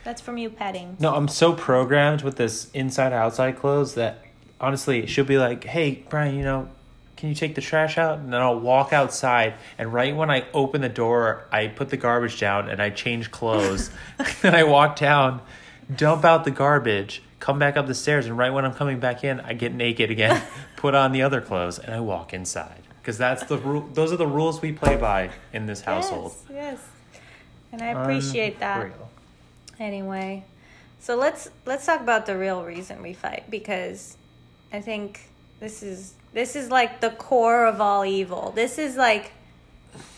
That's 0.03 0.21
from 0.21 0.37
you 0.37 0.51
petting. 0.51 0.97
No, 1.01 1.15
I'm 1.15 1.29
so 1.29 1.53
programmed 1.53 2.23
with 2.23 2.37
this 2.37 2.71
inside 2.73 3.13
outside 3.13 3.57
clothes 3.59 3.95
that 3.95 4.19
honestly, 4.61 5.07
she'll 5.07 5.25
be 5.25 5.39
like, 5.39 5.65
"Hey, 5.65 6.05
Brian, 6.09 6.37
you 6.37 6.43
know, 6.45 6.69
can 7.17 7.29
you 7.29 7.35
take 7.35 7.55
the 7.55 7.61
trash 7.61 7.97
out?" 7.97 8.19
And 8.19 8.33
then 8.33 8.41
I'll 8.41 8.59
walk 8.59 8.93
outside, 8.93 9.55
and 9.79 9.93
right 9.93 10.15
when 10.15 10.31
I 10.31 10.45
open 10.53 10.81
the 10.83 10.89
door, 10.91 11.45
I 11.51 11.69
put 11.69 11.89
the 11.89 11.97
garbage 11.97 12.39
down 12.39 12.69
and 12.69 12.83
I 12.83 12.91
change 12.91 13.31
clothes. 13.31 13.91
then 14.43 14.55
I 14.55 14.65
walk 14.65 14.97
down, 14.97 15.41
dump 15.95 16.25
out 16.25 16.45
the 16.45 16.51
garbage, 16.51 17.23
come 17.41 17.59
back 17.59 17.77
up 17.77 17.87
the 17.87 17.95
stairs, 17.95 18.27
and 18.27 18.37
right 18.39 18.53
when 18.53 18.65
I'm 18.65 18.75
coming 18.75 19.01
back 19.01 19.25
in, 19.25 19.41
I 19.41 19.53
get 19.53 19.73
naked 19.73 20.11
again, 20.11 20.43
put 20.77 20.95
on 20.95 21.13
the 21.13 21.23
other 21.23 21.41
clothes, 21.41 21.79
and 21.79 21.95
I 21.95 22.01
walk 22.01 22.33
inside. 22.33 22.83
Because 23.01 23.19
that's 23.19 23.45
the 23.45 23.59
rule. 23.59 23.87
Those 23.93 24.13
are 24.13 24.17
the 24.17 24.27
rules 24.27 24.63
we 24.63 24.73
play 24.73 24.97
by 24.97 25.31
in 25.53 25.67
this 25.67 25.83
household. 25.83 26.35
Yes, 26.49 26.79
yes. 27.13 27.21
And 27.73 27.83
I 27.83 27.89
appreciate 27.89 28.61
that. 28.61 28.93
Anyway, 29.79 30.45
so 31.01 31.17
let's 31.17 31.51
let's 31.67 31.85
talk 31.85 32.01
about 32.01 32.25
the 32.25 32.39
real 32.39 32.65
reason 32.65 33.03
we 33.03 33.13
fight 33.13 33.45
because 33.51 34.17
I 34.73 34.81
think 34.81 35.29
this 35.61 35.83
is 35.83 36.15
this 36.33 36.57
is 36.57 36.71
like 36.71 37.03
the 37.03 37.11
core 37.11 37.67
of 37.67 37.81
all 37.81 38.07
evil. 38.07 38.53
This 38.53 38.79
is 38.79 38.97
like 38.97 39.33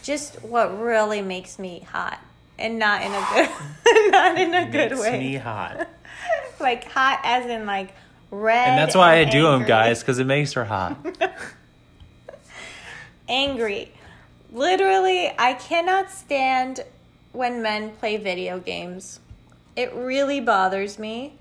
just 0.05 0.43
what 0.43 0.79
really 0.79 1.23
makes 1.23 1.59
me 1.59 1.81
hot 1.91 2.21
and 2.59 2.79
not 2.79 3.03
in 3.03 3.13
a 3.13 3.27
good 3.35 3.51
not 4.13 4.39
in 4.39 4.55
a 4.55 4.71
good 4.71 4.91
Makes 4.93 5.03
way. 5.03 5.19
me 5.19 5.35
hot. 5.37 5.89
like 6.61 6.85
hot 6.91 7.21
as 7.25 7.47
in 7.47 7.67
like 7.67 7.95
red. 8.31 8.69
And 8.69 8.79
that's 8.79 8.95
why 8.95 9.13
I 9.13 9.17
and 9.17 9.31
do 9.31 9.43
them, 9.43 9.65
guys, 9.65 10.01
because 10.01 10.19
it 10.19 10.27
makes 10.27 10.53
her 10.55 10.65
hot. 10.65 10.97
angry. 13.29 13.93
Literally, 14.53 15.33
I 15.39 15.55
cannot 15.55 16.11
stand 16.11 16.81
when 17.33 17.63
men 17.63 17.93
play 17.93 18.17
video 18.17 18.59
games. 18.59 19.21
It 19.75 19.93
really 19.93 20.41
bothers 20.41 20.99
me. 20.99 21.35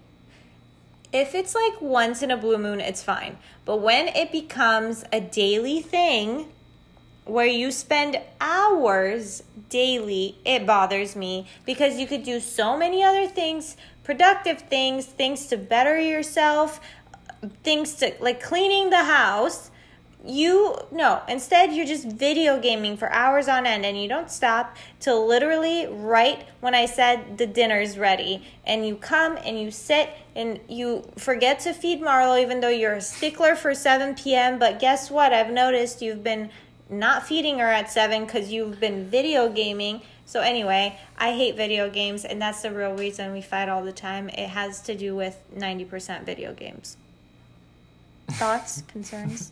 If 1.14 1.34
it's 1.34 1.56
like 1.56 1.80
once 1.80 2.22
in 2.22 2.32
a 2.32 2.36
blue 2.36 2.58
moon, 2.58 2.82
it's 2.82 3.02
fine. 3.02 3.38
But 3.64 3.78
when 3.78 4.10
it 4.10 4.32
becomes 4.32 5.06
a 5.14 5.22
daily 5.22 5.82
thing 5.82 6.48
where 7.26 7.48
you 7.48 7.72
spend 7.72 8.20
hours 8.40 9.44
daily, 9.70 10.38
it 10.46 10.66
bothers 10.66 11.16
me 11.16 11.48
because 11.66 11.98
you 11.98 12.08
could 12.08 12.24
do 12.24 12.40
so 12.40 12.78
many 12.78 13.04
other 13.04 13.28
things, 13.28 13.76
productive 14.04 14.62
things, 14.62 15.06
things 15.06 15.48
to 15.48 15.58
better 15.58 16.00
yourself, 16.00 16.80
things 17.64 17.96
to 17.96 18.14
like 18.20 18.42
cleaning 18.42 18.92
the 18.92 19.04
house. 19.04 19.72
You 20.28 20.76
no, 20.92 21.22
instead 21.28 21.72
you're 21.72 21.86
just 21.86 22.08
video 22.08 22.60
gaming 22.60 22.98
for 22.98 23.12
hours 23.12 23.48
on 23.48 23.68
end 23.68 23.86
and 23.86 24.02
you 24.02 24.10
don't 24.10 24.32
stop 24.32 24.76
till 25.00 25.28
literally 25.28 25.86
right 25.86 26.48
when 26.62 26.74
I 26.74 26.88
said 26.88 27.38
the 27.38 27.46
dinner's 27.46 27.98
ready. 27.98 28.44
And 28.66 28.88
you 28.88 28.96
come 28.96 29.38
and 29.46 29.60
you 29.60 29.70
sit 29.70 30.10
and 30.36 30.60
you 30.68 31.08
forget 31.18 31.60
to 31.62 31.74
feed 31.74 32.02
Marlo 32.02 32.42
even 32.42 32.60
though 32.60 32.70
you're 32.70 32.94
a 32.94 33.02
stickler 33.02 33.56
for 33.56 33.76
7 33.76 34.16
p.m. 34.16 34.58
But 34.58 34.80
guess 34.80 35.12
what? 35.12 35.32
I've 35.32 35.52
noticed 35.52 36.02
you've 36.02 36.24
been 36.24 36.50
not 36.90 37.26
feeding 37.26 37.60
her 37.60 37.68
at 37.68 37.92
7 37.92 38.26
because 38.26 38.52
you've 38.52 38.80
been 38.80 39.06
video 39.06 39.50
gaming. 39.50 40.02
So, 40.26 40.42
anyway, 40.42 40.98
I 41.18 41.34
hate 41.34 41.56
video 41.56 41.90
games, 41.90 42.26
and 42.26 42.42
that's 42.42 42.62
the 42.62 42.72
real 42.72 42.96
reason 42.96 43.32
we 43.32 43.42
fight 43.42 43.70
all 43.70 43.84
the 43.84 43.92
time. 43.92 44.30
It 44.30 44.50
has 44.50 44.82
to 44.82 44.96
do 44.96 45.16
with 45.16 45.40
90% 45.56 46.24
video 46.26 46.54
games. 46.54 46.98
Thoughts, 48.32 48.82
concerns? 48.88 49.52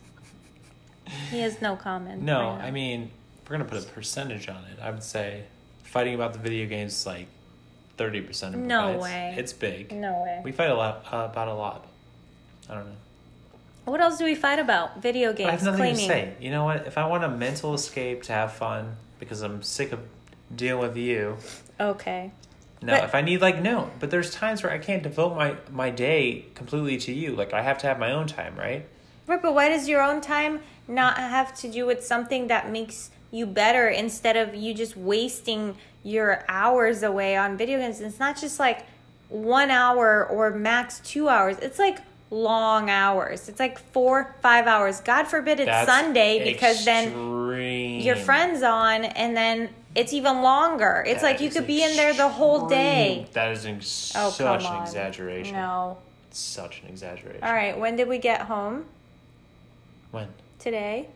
He 1.30 1.40
has 1.40 1.62
no 1.62 1.76
comment. 1.76 2.22
No, 2.22 2.52
right. 2.52 2.66
I 2.66 2.72
mean, 2.72 3.12
if 3.42 3.50
we're 3.50 3.58
gonna 3.58 3.70
put 3.70 3.84
a 3.84 3.88
percentage 3.88 4.48
on 4.48 4.64
it, 4.72 4.80
I 4.82 4.90
would 4.90 5.04
say 5.04 5.44
fighting 5.84 6.16
about 6.16 6.34
the 6.34 6.40
video 6.40 6.68
games 6.68 6.94
is 6.94 7.06
like 7.06 7.28
thirty 7.98 8.22
percent 8.22 8.56
of 8.56 8.62
the 8.62 8.68
No 8.68 8.98
way. 8.98 9.36
It's 9.38 9.54
big. 9.54 9.92
No 9.92 10.24
way. 10.24 10.42
We 10.44 10.52
fight 10.54 10.70
a 10.70 10.76
lot 10.76 11.06
uh, 11.12 11.28
about 11.30 11.50
a 11.50 11.54
lot. 11.54 11.86
I 12.70 12.76
don't 12.76 12.86
know. 12.86 12.96
What 13.86 14.00
else 14.02 14.18
do 14.18 14.26
we 14.26 14.36
fight 14.36 14.60
about? 14.60 15.02
Video 15.02 15.34
games. 15.34 15.50
I 15.50 15.52
have 15.52 15.64
nothing 15.64 15.80
cleaning. 15.80 15.96
to 15.96 16.02
say. 16.06 16.34
You 16.40 16.52
know 16.52 16.64
what? 16.66 16.88
If 16.88 16.98
I 16.98 17.06
want 17.08 17.24
a 17.24 17.30
mental 17.30 17.74
escape 17.74 18.24
to 18.24 18.34
have 18.34 18.54
fun 18.54 18.96
because 19.20 19.42
I'm 19.42 19.62
sick 19.62 19.92
of 19.92 20.00
dealing 20.56 20.82
with 20.88 20.98
you. 20.98 21.38
Okay. 21.80 22.32
No, 22.82 22.94
But- 22.94 23.04
if 23.06 23.16
I 23.16 23.22
need 23.22 23.42
like 23.42 23.62
no, 23.62 23.90
but 24.00 24.12
there's 24.12 24.32
times 24.32 24.62
where 24.64 24.72
I 24.72 24.78
can't 24.78 25.04
devote 25.04 25.36
my 25.36 25.56
my 25.72 25.90
day 25.90 26.46
completely 26.56 26.98
to 26.98 27.14
you. 27.14 27.36
Like 27.36 27.54
I 27.54 27.62
have 27.62 27.78
to 27.80 27.88
have 27.88 28.00
my 28.00 28.12
own 28.12 28.28
time, 28.28 28.56
right? 28.58 28.86
Right, 29.26 29.42
but 29.42 29.54
why 29.54 29.70
does 29.70 29.88
your 29.88 30.02
own 30.02 30.20
time 30.20 30.60
not 30.88 31.18
have 31.18 31.56
to 31.60 31.72
do 31.72 31.86
with 31.86 32.06
something 32.06 32.48
that 32.48 32.70
makes 32.70 33.10
you 33.32 33.46
better 33.46 33.88
instead 33.88 34.36
of 34.36 34.54
you 34.54 34.74
just 34.74 34.98
wasting 34.98 35.78
your 36.04 36.44
hours 36.50 37.04
away 37.04 37.38
on 37.38 37.56
video 37.58 37.80
games? 37.80 38.02
It's 38.02 38.20
not 38.20 38.38
just 38.38 38.60
like 38.60 38.86
one 39.30 39.72
hour 39.72 40.26
or 40.26 40.52
max 40.52 41.00
two 41.00 41.30
hours. 41.30 41.58
It's 41.60 41.80
like 41.80 42.00
long 42.34 42.90
hours. 42.90 43.48
It's 43.48 43.60
like 43.60 43.78
four, 43.78 44.36
five 44.42 44.66
hours. 44.66 45.00
God 45.02 45.28
forbid 45.28 45.60
it's 45.60 45.68
That's 45.68 45.90
Sunday 45.90 46.44
because 46.52 46.84
then 46.84 47.12
your 48.02 48.16
friend's 48.16 48.64
on 48.64 49.06
and 49.06 49.38
then 49.38 49.70
it's 49.96 50.12
even 50.12 50.42
longer. 50.42 51.04
It's 51.06 51.22
That 51.22 51.34
like 51.34 51.42
you 51.42 51.50
could 51.52 51.68
be 51.68 51.84
in 51.84 51.96
there 51.96 52.14
the 52.14 52.28
whole 52.28 52.68
day. 52.68 53.28
That 53.34 53.52
is 53.52 53.66
ex- 53.66 54.14
Oh, 54.16 54.32
such 54.32 54.66
an 54.66 54.82
exaggeration. 54.82 55.56
No. 55.56 55.98
It's 56.30 56.40
such 56.40 56.82
an 56.82 56.90
exaggeration. 56.90 57.44
All 57.44 57.54
right, 57.54 57.78
when 57.78 57.96
did 57.96 58.08
we 58.08 58.18
get 58.18 58.42
home? 58.42 58.86
When 60.12 60.28
Today? 60.60 61.08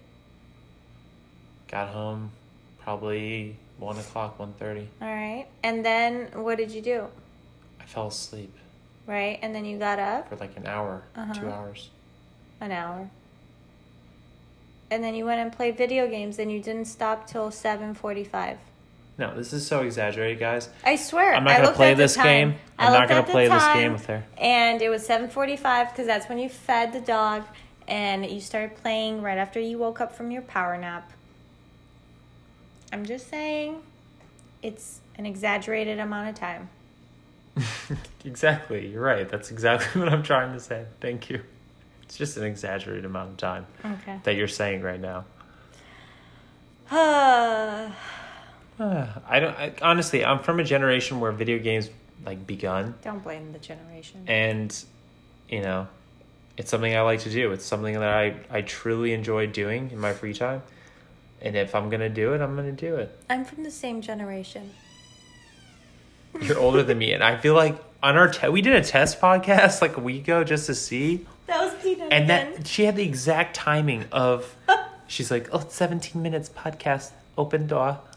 got 1.67 1.89
home, 1.89 2.31
probably 2.79 3.55
one 3.77 3.97
o'clock, 3.97 4.39
one 4.39 4.53
thirty. 4.53 4.87
All 5.01 5.07
right. 5.07 5.47
And 5.63 5.83
then 5.83 6.27
what 6.33 6.57
did 6.57 6.71
you 6.71 6.81
do? 6.81 7.07
I 7.81 7.85
fell 7.85 8.07
asleep 8.07 8.53
Right? 9.07 9.39
And 9.41 9.55
then 9.55 9.65
you 9.65 9.77
got 9.79 9.97
up 9.99 10.29
for 10.29 10.35
like 10.35 10.55
an 10.57 10.67
hour, 10.67 11.01
Uh-huh. 11.15 11.33
two 11.33 11.49
hours. 11.49 11.89
an 12.61 12.71
hour. 12.71 13.09
And 14.91 15.03
then 15.03 15.15
you 15.15 15.25
went 15.25 15.39
and 15.41 15.51
played 15.51 15.77
video 15.77 16.07
games 16.07 16.39
and 16.39 16.51
you 16.51 16.61
didn't 16.61 16.85
stop 16.85 17.27
till 17.27 17.49
7:45. 17.51 18.57
No, 19.17 19.35
this 19.35 19.51
is 19.53 19.65
so 19.65 19.81
exaggerated, 19.81 20.39
guys. 20.39 20.69
I 20.85 20.95
swear. 20.95 21.33
I'm 21.33 21.43
not 21.43 21.57
gonna 21.61 21.71
play 21.73 21.93
this 21.95 22.15
game. 22.15 22.55
I'm 22.77 22.93
not 22.93 23.09
gonna 23.09 23.23
play 23.23 23.47
this 23.47 23.63
game 23.73 23.93
with 23.93 24.05
her. 24.07 24.23
And 24.37 24.81
it 24.81 24.89
was 24.89 25.05
7:45 25.05 25.89
because 25.91 26.05
that's 26.05 26.29
when 26.29 26.37
you 26.37 26.49
fed 26.49 26.93
the 26.93 27.01
dog, 27.01 27.43
and 27.87 28.25
you 28.25 28.39
started 28.41 28.75
playing 28.75 29.21
right 29.21 29.37
after 29.37 29.59
you 29.59 29.77
woke 29.79 29.99
up 30.01 30.13
from 30.15 30.29
your 30.31 30.41
power 30.43 30.77
nap. 30.77 31.11
I'm 32.93 33.05
just 33.05 33.29
saying, 33.29 33.81
it's 34.61 34.99
an 35.17 35.25
exaggerated 35.25 35.99
amount 35.99 36.29
of 36.29 36.35
time. 36.35 36.69
exactly. 38.25 38.87
You're 38.87 39.01
right. 39.03 39.27
That's 39.29 39.51
exactly 39.51 40.01
what 40.03 40.11
I'm 40.11 40.23
trying 40.23 40.53
to 40.53 40.59
say. 40.59 40.85
Thank 41.01 41.29
you. 41.29 41.41
It's 42.03 42.17
just 42.17 42.37
an 42.37 42.43
exaggerated 42.45 43.05
amount 43.05 43.31
of 43.31 43.37
time 43.37 43.65
Okay. 43.83 44.19
that 44.23 44.35
you're 44.35 44.47
saying 44.47 44.81
right 44.81 44.99
now. 44.99 45.25
Uh, 46.89 47.91
I 48.79 49.39
don't. 49.39 49.57
I, 49.57 49.73
honestly, 49.81 50.23
I'm 50.23 50.39
from 50.39 50.59
a 50.59 50.63
generation 50.63 51.19
where 51.19 51.31
video 51.31 51.59
games 51.59 51.89
like 52.25 52.45
begun, 52.47 52.95
don't 53.03 53.23
blame 53.23 53.51
the 53.53 53.59
generation. 53.59 54.23
and 54.27 54.83
you 55.49 55.61
know, 55.61 55.87
it's 56.57 56.69
something 56.69 56.95
I 56.95 57.01
like 57.01 57.21
to 57.21 57.29
do. 57.29 57.51
It's 57.51 57.65
something 57.65 57.93
that 57.93 58.03
I 58.03 58.35
I 58.49 58.61
truly 58.61 59.13
enjoy 59.13 59.47
doing 59.47 59.91
in 59.91 59.99
my 59.99 60.13
free 60.13 60.33
time. 60.33 60.61
And 61.41 61.55
if 61.55 61.75
I'm 61.75 61.89
gonna 61.89 62.09
do 62.09 62.33
it, 62.33 62.41
I'm 62.41 62.55
gonna 62.55 62.71
do 62.71 62.95
it. 62.95 63.15
I'm 63.29 63.45
from 63.45 63.63
the 63.63 63.71
same 63.71 64.01
generation. 64.01 64.71
You're 66.41 66.59
older 66.59 66.83
than 66.83 66.97
me, 66.97 67.13
and 67.13 67.23
I 67.23 67.37
feel 67.37 67.53
like 67.53 67.75
on 68.03 68.15
our 68.15 68.27
te- 68.29 68.49
we 68.49 68.61
did 68.61 68.73
a 68.75 68.83
test 68.83 69.19
podcast 69.19 69.81
like 69.81 69.97
a 69.97 70.01
week 70.01 70.23
ago 70.23 70.43
just 70.43 70.67
to 70.67 70.75
see, 70.75 71.25
That 71.47 71.59
was 71.63 71.73
Peter. 71.81 72.07
and 72.11 72.29
that 72.29 72.67
she 72.67 72.85
had 72.85 72.95
the 72.95 73.03
exact 73.03 73.55
timing 73.55 74.05
of. 74.11 74.55
She's 75.09 75.31
like, 75.31 75.47
oh, 75.53 75.63
17 75.67 76.21
minutes 76.21 76.49
podcast, 76.49 77.11
open 77.37 77.67
door. 77.67 77.99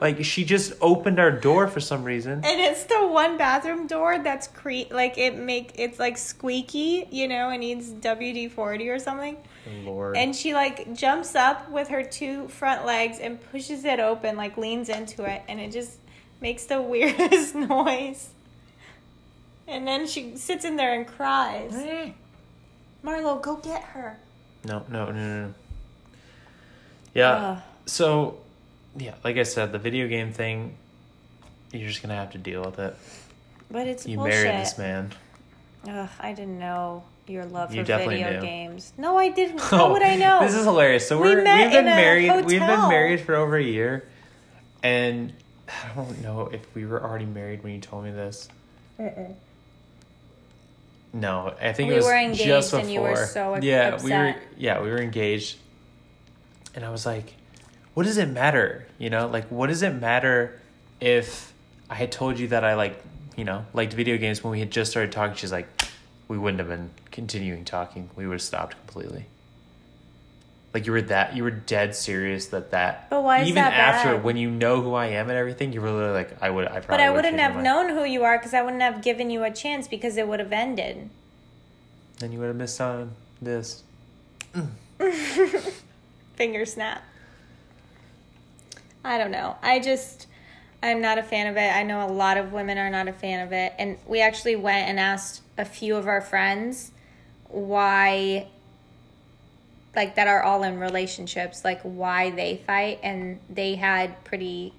Like 0.00 0.24
she 0.24 0.44
just 0.44 0.72
opened 0.80 1.20
our 1.20 1.30
door 1.30 1.68
for 1.68 1.78
some 1.78 2.04
reason. 2.04 2.32
And 2.44 2.60
it's 2.60 2.84
the 2.84 3.06
one 3.06 3.36
bathroom 3.36 3.86
door 3.86 4.18
that's 4.18 4.48
cre- 4.48 4.90
like 4.90 5.18
it 5.18 5.36
make 5.36 5.72
it's 5.76 5.98
like 5.98 6.16
squeaky, 6.18 7.06
you 7.10 7.28
know, 7.28 7.50
it 7.50 7.58
needs 7.58 7.90
WD 7.90 8.50
forty 8.50 8.88
or 8.88 8.98
something. 8.98 9.36
Lord. 9.84 10.16
And 10.16 10.34
she 10.34 10.54
like 10.54 10.94
jumps 10.94 11.34
up 11.34 11.70
with 11.70 11.88
her 11.88 12.02
two 12.02 12.48
front 12.48 12.86
legs 12.86 13.18
and 13.20 13.38
pushes 13.52 13.84
it 13.84 14.00
open, 14.00 14.36
like 14.36 14.56
leans 14.56 14.88
into 14.88 15.22
it, 15.24 15.42
and 15.48 15.60
it 15.60 15.70
just 15.70 15.98
makes 16.44 16.66
the 16.66 16.80
weirdest 16.92 17.54
noise. 17.54 18.28
And 19.66 19.88
then 19.88 20.06
she 20.06 20.36
sits 20.36 20.64
in 20.64 20.76
there 20.76 20.92
and 20.94 21.06
cries. 21.06 21.74
Eh. 21.74 22.10
Marlo, 23.02 23.40
go 23.42 23.56
get 23.56 23.82
her. 23.82 24.18
No, 24.64 24.84
no, 24.90 25.06
no, 25.06 25.12
no. 25.12 25.46
no. 25.48 25.54
Yeah. 27.14 27.30
Ugh. 27.32 27.58
So, 27.86 28.38
yeah, 28.96 29.14
like 29.24 29.36
I 29.38 29.42
said, 29.42 29.72
the 29.72 29.78
video 29.78 30.06
game 30.06 30.32
thing, 30.32 30.76
you're 31.72 31.88
just 31.88 32.02
gonna 32.02 32.14
have 32.14 32.32
to 32.32 32.38
deal 32.38 32.62
with 32.62 32.78
it. 32.78 32.94
But 33.70 33.86
it's 33.88 34.06
You 34.06 34.18
bullshit. 34.18 34.44
married 34.44 34.60
this 34.60 34.76
man. 34.78 35.12
Ugh, 35.88 36.08
I 36.20 36.32
didn't 36.34 36.58
know 36.58 37.04
your 37.26 37.44
love 37.46 37.74
You 37.74 37.82
for 37.82 37.86
definitely 37.88 38.22
video 38.22 38.40
knew. 38.40 38.46
games. 38.46 38.92
No, 38.98 39.16
I 39.18 39.30
didn't. 39.30 39.60
How 39.70 39.92
would 39.92 40.02
I 40.02 40.16
know? 40.16 40.40
Oh, 40.42 40.46
This 40.46 40.54
is 40.54 40.64
hilarious. 40.64 41.08
So 41.08 41.16
We 41.18 41.28
we're, 41.30 41.38
we 41.38 41.44
met 41.44 41.58
have 41.60 41.72
been 41.72 41.86
in 41.86 41.92
a 41.92 41.96
married. 41.96 42.44
We've 42.44 42.60
been 42.60 42.88
married 42.88 43.20
for 43.22 43.34
over 43.34 43.56
a 43.56 43.62
year, 43.62 44.06
and 44.82 45.32
I 45.68 45.94
don't 45.94 46.22
know 46.22 46.48
if 46.52 46.62
we 46.74 46.86
were 46.86 47.02
already 47.02 47.26
married 47.26 47.62
when 47.62 47.74
you 47.74 47.80
told 47.80 48.04
me 48.04 48.10
this. 48.10 48.48
No, 51.12 51.54
I 51.60 51.72
think 51.72 51.88
We 51.88 51.94
it 51.94 51.98
was 51.98 52.06
were 52.06 52.16
engaged 52.16 52.44
just 52.44 52.70
before. 52.72 52.80
and 52.80 52.92
you 52.92 53.00
were 53.00 53.26
so 53.26 53.56
yeah, 53.62 54.02
we 54.02 54.10
were. 54.10 54.26
upset. 54.28 54.42
Yeah, 54.56 54.82
we 54.82 54.90
were 54.90 55.00
engaged, 55.00 55.58
and 56.74 56.84
I 56.84 56.90
was 56.90 57.06
like, 57.06 57.34
"What 57.94 58.02
does 58.04 58.16
it 58.18 58.28
matter? 58.28 58.86
You 58.98 59.10
know, 59.10 59.28
like, 59.28 59.46
what 59.48 59.68
does 59.68 59.82
it 59.82 59.90
matter 59.92 60.60
if 61.00 61.52
I 61.88 61.94
had 61.94 62.10
told 62.10 62.38
you 62.38 62.48
that 62.48 62.64
I 62.64 62.74
like, 62.74 63.00
you 63.36 63.44
know, 63.44 63.64
liked 63.72 63.92
video 63.92 64.16
games 64.16 64.42
when 64.42 64.50
we 64.50 64.58
had 64.58 64.72
just 64.72 64.90
started 64.90 65.12
talking?" 65.12 65.36
She's 65.36 65.52
like, 65.52 65.68
"We 66.26 66.36
wouldn't 66.36 66.58
have 66.58 66.68
been 66.68 66.90
continuing 67.12 67.64
talking. 67.64 68.10
We 68.16 68.26
would 68.26 68.34
have 68.34 68.42
stopped 68.42 68.76
completely." 68.84 69.26
Like 70.74 70.86
you 70.86 70.92
were 70.92 71.02
that 71.02 71.36
you 71.36 71.44
were 71.44 71.52
dead 71.52 71.94
serious 71.94 72.46
that 72.46 72.72
that. 72.72 73.08
But 73.08 73.22
why 73.22 73.42
is 73.42 73.48
even 73.48 73.62
that 73.62 73.72
after 73.72 74.14
bad? 74.16 74.24
when 74.24 74.36
you 74.36 74.50
know 74.50 74.82
who 74.82 74.92
I 74.94 75.06
am 75.06 75.30
and 75.30 75.38
everything, 75.38 75.72
you 75.72 75.80
were 75.80 75.90
literally 75.90 76.14
like, 76.14 76.42
"I 76.42 76.50
would, 76.50 76.66
I 76.66 76.80
probably." 76.80 76.88
But 76.88 77.00
I 77.00 77.10
wouldn't 77.10 77.38
have 77.38 77.62
known 77.62 77.90
who 77.90 78.02
you 78.04 78.24
are 78.24 78.36
because 78.36 78.52
I 78.54 78.60
wouldn't 78.60 78.82
have 78.82 79.00
given 79.00 79.30
you 79.30 79.44
a 79.44 79.52
chance 79.52 79.86
because 79.86 80.16
it 80.16 80.26
would 80.26 80.40
have 80.40 80.52
ended. 80.52 81.08
Then 82.18 82.32
you 82.32 82.40
would 82.40 82.48
have 82.48 82.56
missed 82.56 82.80
on 82.80 83.12
this. 83.40 83.84
Finger 86.34 86.66
snap. 86.66 87.02
I 89.04 89.18
don't 89.18 89.30
know. 89.30 89.56
I 89.62 89.80
just, 89.80 90.26
I'm 90.82 91.00
not 91.00 91.18
a 91.18 91.22
fan 91.22 91.46
of 91.46 91.56
it. 91.56 91.74
I 91.74 91.82
know 91.82 92.06
a 92.06 92.10
lot 92.10 92.36
of 92.36 92.52
women 92.52 92.78
are 92.78 92.90
not 92.90 93.06
a 93.06 93.12
fan 93.12 93.46
of 93.46 93.52
it. 93.52 93.74
And 93.78 93.98
we 94.06 94.20
actually 94.20 94.56
went 94.56 94.88
and 94.88 94.98
asked 94.98 95.42
a 95.58 95.64
few 95.64 95.96
of 95.96 96.08
our 96.08 96.20
friends 96.20 96.90
why, 97.48 98.48
like, 99.96 100.14
that 100.16 100.26
are 100.28 100.42
all 100.42 100.62
in 100.62 100.78
relationships, 100.78 101.64
like, 101.64 101.80
why 101.82 102.30
they 102.30 102.56
fight. 102.66 103.00
And 103.02 103.38
they 103.48 103.74
had 103.74 104.22
pretty, 104.24 104.72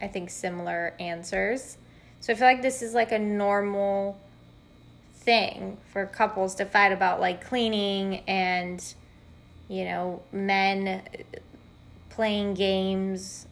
I 0.00 0.08
think, 0.08 0.30
similar 0.30 0.94
answers. 1.00 1.76
So 2.20 2.32
I 2.32 2.36
feel 2.36 2.46
like 2.46 2.62
this 2.62 2.82
is 2.82 2.94
like 2.94 3.10
a 3.12 3.18
normal 3.18 4.18
thing 5.14 5.76
for 5.92 6.06
couples 6.06 6.54
to 6.56 6.64
fight 6.64 6.92
about 6.92 7.20
like 7.20 7.44
cleaning 7.44 8.18
and 8.26 8.94
you 9.68 9.84
know 9.84 10.20
men 10.32 11.00
playing 12.10 12.54
games 12.54 13.46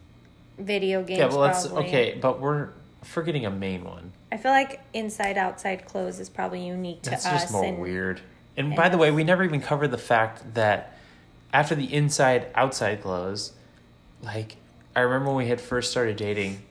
video 0.59 1.03
games 1.03 1.18
Yeah, 1.18 1.27
well, 1.27 1.49
probably. 1.51 1.87
okay, 1.87 2.18
but 2.20 2.40
we're 2.40 2.70
forgetting 3.03 3.46
a 3.46 3.51
main 3.51 3.85
one. 3.85 4.12
i 4.33 4.37
feel 4.37 4.51
like 4.51 4.81
inside 4.92 5.38
outside 5.38 5.87
clothes 5.87 6.18
is 6.20 6.29
probably 6.29 6.66
unique 6.66 7.03
to 7.03 7.11
That's 7.11 7.25
us 7.27 7.42
just 7.42 7.53
more 7.53 7.64
and 7.64 7.79
weird. 7.79 8.20
And 8.57 8.68
and 8.68 8.77
by 8.77 8.88
the 8.88 8.99
way, 8.99 9.11
we 9.11 9.25
never 9.25 9.42
even 9.44 9.61
covered 9.61 9.88
the 9.92 9.96
fact 9.99 10.55
that 10.55 10.99
after 11.53 11.75
the 11.75 11.93
inside 11.93 12.49
outside 12.55 13.03
clothes, 13.03 13.53
like 14.23 14.57
I 14.95 15.01
remember 15.01 15.29
when 15.29 15.37
we 15.37 15.49
had 15.49 15.61
first 15.61 15.91
started 15.91 16.17
dating, 16.17 16.63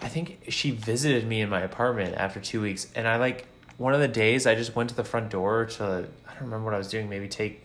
I 0.00 0.08
think 0.08 0.38
she 0.48 0.70
visited 0.70 1.26
me 1.26 1.40
in 1.40 1.48
my 1.48 1.60
apartment 1.60 2.14
after 2.16 2.40
two 2.40 2.60
weeks, 2.60 2.86
and 2.94 3.08
I 3.08 3.16
like 3.16 3.46
one 3.78 3.94
of 3.94 4.00
the 4.00 4.08
days 4.08 4.46
I 4.46 4.54
just 4.54 4.74
went 4.74 4.90
to 4.90 4.96
the 4.96 5.04
front 5.04 5.30
door 5.30 5.66
to 5.66 5.84
I 6.28 6.32
don't 6.34 6.44
remember 6.44 6.66
what 6.66 6.74
I 6.74 6.78
was 6.78 6.88
doing, 6.88 7.08
maybe 7.08 7.28
take 7.28 7.62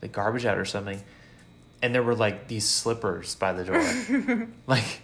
the 0.00 0.08
garbage 0.08 0.44
out 0.44 0.58
or 0.58 0.64
something, 0.64 1.02
and 1.82 1.94
there 1.94 2.02
were 2.02 2.14
like 2.14 2.48
these 2.48 2.68
slippers 2.68 3.34
by 3.34 3.52
the 3.52 3.64
door, 3.64 4.48
like. 4.66 5.02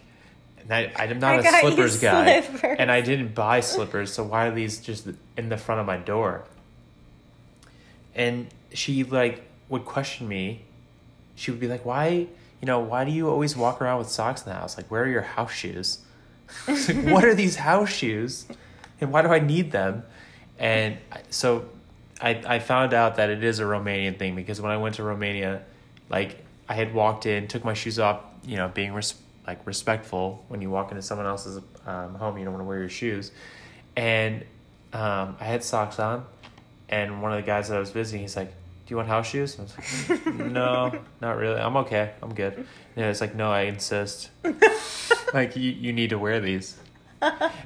And 0.67 0.73
I, 0.73 0.93
I'm 0.97 1.19
not 1.19 1.45
I 1.45 1.59
a 1.59 1.61
slippers 1.61 2.01
guy, 2.01 2.41
slippers. 2.41 2.77
and 2.79 2.91
I 2.91 3.03
didn't 3.03 3.35
buy 3.35 3.61
slippers, 3.61 4.11
so 4.15 4.25
why 4.25 4.47
are 4.47 4.55
these 4.55 4.79
just 4.81 5.07
in 5.37 5.51
the 5.51 5.59
front 5.59 5.83
of 5.83 5.87
my 5.87 5.99
door? 5.99 6.47
And 8.15 8.47
she 8.73 9.05
like 9.05 9.45
would 9.69 9.85
question 9.85 10.29
me. 10.29 10.63
She 11.35 11.51
would 11.51 11.61
be 11.61 11.69
like, 11.69 11.85
"Why, 11.85 12.27
you 12.61 12.67
know, 12.67 12.79
why 12.81 13.05
do 13.05 13.11
you 13.11 13.29
always 13.29 13.57
walk 13.57 13.81
around 13.83 13.99
with 13.99 14.09
socks 14.09 14.43
in 14.43 14.49
the 14.51 14.55
house? 14.55 14.77
Like, 14.77 14.91
where 14.91 15.03
are 15.05 15.09
your 15.09 15.23
house 15.23 15.53
shoes? 15.53 15.99
Like, 16.69 17.07
what 17.07 17.25
are 17.25 17.35
these 17.35 17.57
house 17.57 17.91
shoes, 17.91 18.47
and 19.01 19.11
why 19.13 19.23
do 19.23 19.29
I 19.29 19.39
need 19.41 19.73
them?" 19.73 20.05
And 20.59 20.99
so, 21.31 21.69
I 22.21 22.41
I 22.47 22.59
found 22.59 22.95
out 22.95 23.17
that 23.17 23.31
it 23.31 23.43
is 23.43 23.59
a 23.59 23.65
Romanian 23.65 24.19
thing 24.19 24.35
because 24.37 24.61
when 24.61 24.71
I 24.71 24.77
went 24.77 24.97
to 24.97 25.03
Romania, 25.03 25.63
like 26.09 26.45
I 26.69 26.75
had 26.75 26.95
walked 26.95 27.27
in, 27.27 27.49
took 27.49 27.65
my 27.65 27.75
shoes 27.75 27.99
off, 27.99 28.21
you 28.45 28.57
know, 28.57 28.69
being 28.69 28.93
res- 28.93 29.15
like 29.47 29.67
respectful 29.67 30.45
when 30.49 30.63
you 30.63 30.71
walk 30.71 30.91
into 30.91 31.03
someone 31.03 31.27
else's 31.27 31.61
um, 31.87 32.15
home, 32.15 32.39
you 32.39 32.45
don't 32.45 32.55
want 32.55 32.63
to 32.63 32.69
wear 32.69 32.79
your 32.79 32.89
shoes, 32.89 33.33
and 33.97 34.45
um, 34.93 35.37
I 35.41 35.45
had 35.45 35.65
socks 35.65 35.99
on, 35.99 36.25
and 36.89 37.21
one 37.21 37.33
of 37.33 37.37
the 37.37 37.47
guys 37.47 37.69
that 37.69 37.77
I 37.77 37.81
was 37.81 37.91
visiting, 37.91 38.21
he's 38.23 38.37
like, 38.37 38.53
"Do 38.87 38.93
you 38.93 38.97
want 38.97 39.09
house 39.09 39.29
shoes?" 39.29 39.59
And 39.59 39.69
I 39.69 39.81
was 39.81 40.09
like, 40.11 40.37
"No, 40.51 40.99
not 41.21 41.37
really. 41.37 41.61
I'm 41.61 41.77
okay. 41.79 42.13
I'm 42.23 42.35
good." 42.35 42.67
And 42.97 43.07
it's 43.07 43.21
like, 43.21 43.35
"No, 43.35 43.51
I 43.51 43.63
insist. 43.63 44.31
like 45.35 45.57
you, 45.57 45.71
you 45.71 45.93
need 45.93 46.11
to 46.11 46.19
wear 46.19 46.41
these." 46.41 46.77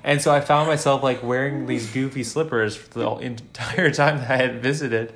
And 0.04 0.22
so 0.22 0.32
I 0.32 0.40
found 0.40 0.68
myself 0.68 1.02
like 1.02 1.22
wearing 1.22 1.66
these 1.66 1.90
goofy 1.90 2.22
slippers 2.22 2.76
for 2.76 2.98
the 2.98 3.10
entire 3.18 3.90
time 3.90 4.18
that 4.18 4.30
I 4.30 4.36
had 4.36 4.62
visited. 4.62 5.12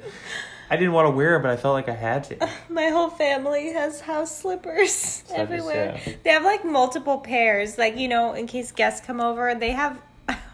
I 0.72 0.76
didn't 0.76 0.94
want 0.94 1.06
to 1.06 1.10
wear 1.10 1.34
them, 1.34 1.42
but 1.42 1.50
I 1.50 1.56
felt 1.56 1.74
like 1.74 1.90
I 1.90 1.94
had 1.94 2.24
to. 2.24 2.48
my 2.70 2.88
whole 2.88 3.10
family 3.10 3.72
has 3.72 4.00
house 4.00 4.34
slippers 4.34 5.22
just, 5.28 5.30
everywhere 5.30 6.00
yeah. 6.06 6.12
they 6.22 6.30
have 6.30 6.44
like 6.44 6.64
multiple 6.64 7.18
pairs 7.18 7.76
like 7.76 7.98
you 7.98 8.08
know 8.08 8.32
in 8.32 8.46
case 8.46 8.72
guests 8.72 9.06
come 9.06 9.20
over 9.20 9.54
they 9.54 9.72
have 9.72 10.00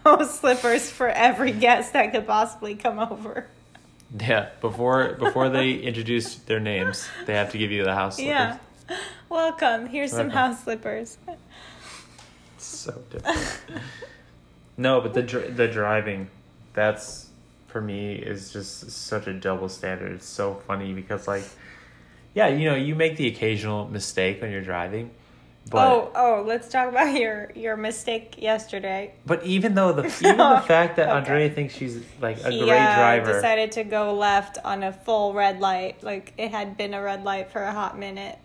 house 0.03 0.39
slippers 0.39 0.89
for 0.91 1.07
every 1.07 1.51
guest 1.53 1.93
that 1.93 2.11
could 2.11 2.27
possibly 2.27 2.75
come 2.75 2.99
over 2.99 3.47
Yeah, 4.17 4.49
before 4.61 5.13
before 5.13 5.49
they 5.49 5.73
introduce 5.89 6.35
their 6.35 6.59
names, 6.59 7.07
they 7.25 7.33
have 7.35 7.51
to 7.51 7.57
give 7.57 7.71
you 7.71 7.83
the 7.83 7.93
house 7.93 8.15
slippers. 8.15 8.29
yeah 8.29 8.57
welcome 9.29 9.85
here's 9.85 10.11
some 10.11 10.31
house 10.31 10.63
slippers 10.63 11.19
so 12.57 13.01
different. 13.09 13.59
no, 14.77 15.01
but 15.01 15.13
the 15.13 15.21
dr- 15.21 15.55
the 15.55 15.67
driving, 15.67 16.29
that's 16.73 17.29
for 17.67 17.81
me 17.81 18.13
is 18.15 18.51
just 18.51 18.89
such 18.91 19.27
a 19.27 19.33
double 19.33 19.69
standard. 19.69 20.11
It's 20.13 20.25
so 20.25 20.55
funny 20.67 20.93
because 20.93 21.27
like, 21.27 21.43
yeah, 22.33 22.47
you 22.47 22.69
know, 22.69 22.75
you 22.75 22.95
make 22.95 23.17
the 23.17 23.27
occasional 23.27 23.87
mistake 23.87 24.41
when 24.41 24.51
you're 24.51 24.63
driving, 24.63 25.11
But 25.69 25.87
oh, 25.87 26.11
oh, 26.15 26.43
let's 26.47 26.67
talk 26.67 26.89
about 26.89 27.13
your 27.19 27.51
your 27.55 27.77
mistake 27.77 28.35
yesterday. 28.41 29.13
but 29.25 29.43
even 29.45 29.75
though 29.75 29.91
the 29.93 30.05
even 30.21 30.37
the 30.37 30.63
fact 30.65 30.95
that 30.95 31.09
Okay. 31.09 31.17
Andrea 31.17 31.49
thinks 31.49 31.75
she's 31.75 32.01
like 32.21 32.39
a 32.43 32.49
he 32.51 32.59
great 32.61 32.71
uh, 32.79 32.95
driver, 32.95 33.33
decided 33.33 33.71
to 33.73 33.83
go 33.83 34.13
left 34.15 34.57
on 34.65 34.81
a 34.83 34.91
full 34.91 35.33
red 35.33 35.59
light. 35.59 36.01
Like 36.03 36.33
it 36.37 36.51
had 36.51 36.75
been 36.77 36.93
a 36.93 37.01
red 37.01 37.23
light 37.23 37.51
for 37.51 37.61
a 37.61 37.71
hot 37.71 37.97
minute. 37.99 38.37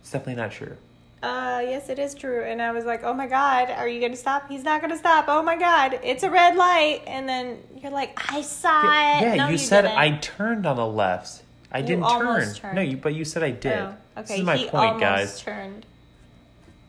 it's 0.00 0.10
definitely 0.10 0.40
not 0.42 0.52
true. 0.52 0.76
Uh, 1.22 1.60
yes, 1.64 1.88
it 1.88 1.98
is 1.98 2.14
true. 2.14 2.44
And 2.44 2.62
I 2.62 2.70
was 2.72 2.84
like, 2.84 3.02
oh 3.02 3.12
my 3.12 3.26
God, 3.26 3.70
are 3.70 3.88
you 3.88 3.98
going 4.00 4.12
to 4.12 4.18
stop? 4.18 4.48
He's 4.48 4.62
not 4.62 4.80
going 4.80 4.92
to 4.92 4.98
stop. 4.98 5.24
Oh 5.28 5.42
my 5.42 5.56
God, 5.56 5.98
it's 6.04 6.22
a 6.22 6.30
red 6.30 6.54
light. 6.56 7.02
And 7.06 7.28
then 7.28 7.58
you're 7.82 7.90
like, 7.90 8.16
I 8.32 8.42
saw 8.42 8.80
it. 9.18 9.22
Yeah, 9.22 9.34
No, 9.34 9.48
you, 9.48 9.58
said 9.58 9.82
didn't. 9.82 9.98
I 9.98 10.18
turned 10.18 10.66
on 10.66 10.76
the 10.76 10.86
left. 10.86 11.42
I 11.72 11.78
You 11.80 11.86
didn't 11.86 12.08
turn. 12.08 12.54
turned. 12.54 12.74
No, 12.76 12.82
you, 12.82 12.96
but 12.98 13.14
you 13.14 13.24
said 13.24 13.42
I 13.42 13.50
did. 13.50 13.72
Oh, 13.72 13.94
okay, 14.18 14.22
This 14.22 14.30
is 14.38 14.42
my 14.44 14.56
he 14.56 14.64
point, 14.68 14.74
almost 14.74 15.00
guys. 15.00 15.40
turned. 15.40 15.86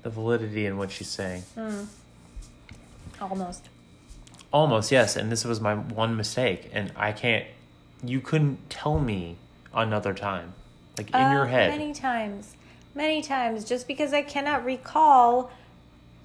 The 0.07 0.11
validity 0.11 0.65
in 0.65 0.77
what 0.77 0.89
she's 0.89 1.09
saying. 1.09 1.43
Almost. 3.19 3.67
Almost, 4.53 4.89
yes. 4.89 5.17
And 5.17 5.29
this 5.29 5.43
was 5.43 5.59
my 5.59 5.75
one 5.75 6.15
mistake. 6.15 6.69
And 6.71 6.93
I 6.95 7.11
can't, 7.11 7.45
you 8.01 8.21
couldn't 8.21 8.69
tell 8.69 9.01
me 9.01 9.35
another 9.73 10.13
time. 10.13 10.53
Like 10.97 11.13
in 11.13 11.19
your 11.33 11.43
Uh, 11.43 11.47
head. 11.47 11.71
Many 11.77 11.93
times. 11.93 12.55
Many 12.95 13.21
times. 13.21 13.65
Just 13.65 13.85
because 13.85 14.13
I 14.13 14.21
cannot 14.21 14.63
recall 14.63 15.51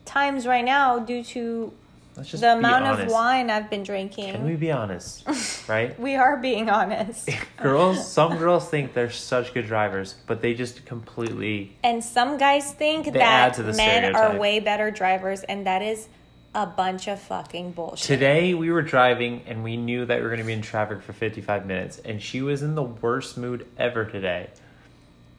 times 0.05 0.47
right 0.47 0.65
now 0.65 1.01
due 1.01 1.25
to 1.25 1.73
Let's 2.17 2.31
just 2.31 2.43
the 2.43 2.53
amount 2.53 3.01
of 3.01 3.11
wine 3.11 3.49
I've 3.49 3.71
been 3.71 3.83
drinking. 3.83 4.33
Can 4.33 4.45
we 4.45 4.57
be 4.57 4.71
honest? 4.71 5.27
right? 5.69 5.99
we 5.99 6.15
are 6.15 6.37
being 6.37 6.69
honest. 6.69 7.31
girls, 7.57 8.11
some 8.11 8.37
girls 8.39 8.69
think 8.69 8.93
they're 8.93 9.11
such 9.11 9.55
good 9.55 9.67
drivers, 9.67 10.17
but 10.27 10.43
they 10.43 10.53
just 10.53 10.85
completely. 10.85 11.77
And 11.83 12.05
some 12.05 12.37
guys 12.37 12.73
think 12.73 13.13
that 13.13 13.59
men 13.77 14.15
are 14.15 14.39
way 14.39 14.61
better 14.61 14.91
drivers, 14.91 15.43
and 15.45 15.67
that 15.67 15.81
is 15.81 16.09
a 16.55 16.67
bunch 16.67 17.09
of 17.09 17.19
fucking 17.19 17.73
bullshit. 17.73 18.07
Today 18.07 18.53
we 18.53 18.71
were 18.71 18.83
driving 18.83 19.43
and 19.47 19.65
we 19.65 19.79
knew 19.79 20.05
that 20.05 20.19
we 20.19 20.23
were 20.23 20.29
going 20.29 20.41
to 20.41 20.47
be 20.47 20.53
in 20.53 20.61
traffic 20.61 21.01
for 21.01 21.15
55 21.15 21.65
minutes, 21.65 21.99
and 21.99 22.21
she 22.21 22.43
was 22.43 22.63
in 22.63 22.75
the 22.75 22.83
worst 22.83 23.39
mood 23.39 23.67
ever 23.79 24.05
today. 24.05 24.51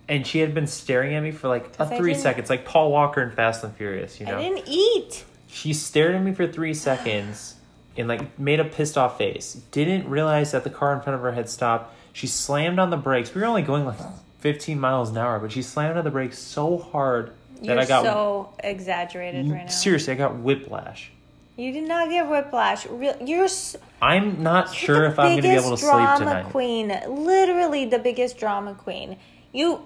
And 0.10 0.26
she 0.26 0.40
had 0.40 0.54
been 0.54 0.68
staring 0.68 1.14
at 1.14 1.22
me 1.22 1.32
for 1.32 1.48
like 1.48 1.76
a 1.80 1.98
3 1.98 2.16
seconds, 2.16 2.50
like 2.50 2.66
Paul 2.66 2.92
Walker 2.92 3.22
in 3.22 3.32
Fast 3.32 3.64
and 3.64 3.76
Furious, 3.76 4.20
you 4.20 4.26
know? 4.26 4.38
I 4.38 4.42
didn't 4.42 4.68
eat. 4.68 5.24
She 5.54 5.72
stared 5.74 6.16
at 6.16 6.22
me 6.24 6.34
for 6.34 6.48
three 6.48 6.74
seconds 6.74 7.56
and 7.96 8.08
like 8.08 8.39
made 8.39 8.60
a 8.60 8.66
pissed 8.66 8.98
off 8.98 9.18
face. 9.20 9.54
Didn't 9.72 10.10
realize 10.10 10.52
that 10.52 10.63
the 10.63 10.70
car 10.72 10.94
in 10.94 11.02
front 11.02 11.16
of 11.16 11.22
her 11.22 11.32
had 11.34 11.48
stopped. 11.48 11.94
She 12.12 12.26
slammed 12.28 12.80
on 12.80 12.89
the 12.89 12.98
brakes. 12.98 13.34
We 13.34 13.42
were 13.42 13.48
only 13.48 13.62
going 13.62 13.86
like 13.86 14.00
15 14.39 14.80
miles 14.80 15.12
an 15.12 15.18
hour, 15.18 15.39
but 15.39 15.52
she 15.52 15.62
slammed 15.62 15.98
on 15.98 16.04
the 16.04 16.10
brakes 16.12 16.39
so 16.39 16.78
hard 16.78 17.34
that 17.58 17.66
You're 17.66 17.80
I 17.80 17.86
got 17.86 18.04
so 18.04 18.54
exaggerated 18.63 19.48
right 19.50 19.66
now. 19.66 19.70
seriously. 19.70 20.13
I 20.13 20.16
got 20.16 20.38
whiplash. 20.38 21.12
You 21.56 21.72
did 21.72 21.88
not 21.88 22.10
get 22.10 22.28
whiplash. 22.28 22.88
Real, 22.88 23.16
you're 23.24 23.46
s- 23.46 23.76
I'm 24.02 24.42
not 24.42 24.74
sure 24.74 25.06
if 25.06 25.20
I'm 25.20 25.28
going 25.34 25.36
to 25.38 25.42
be 25.44 25.50
able 25.50 25.63
to 25.66 25.70
biggest 25.70 25.82
sleep 25.84 25.92
drama 25.94 26.20
tonight. 26.20 26.46
queen. 26.52 26.88
Literally 27.08 27.86
the 27.86 28.00
biggest 28.00 28.39
drama 28.39 28.74
queen. 28.74 29.18
You. 29.52 29.82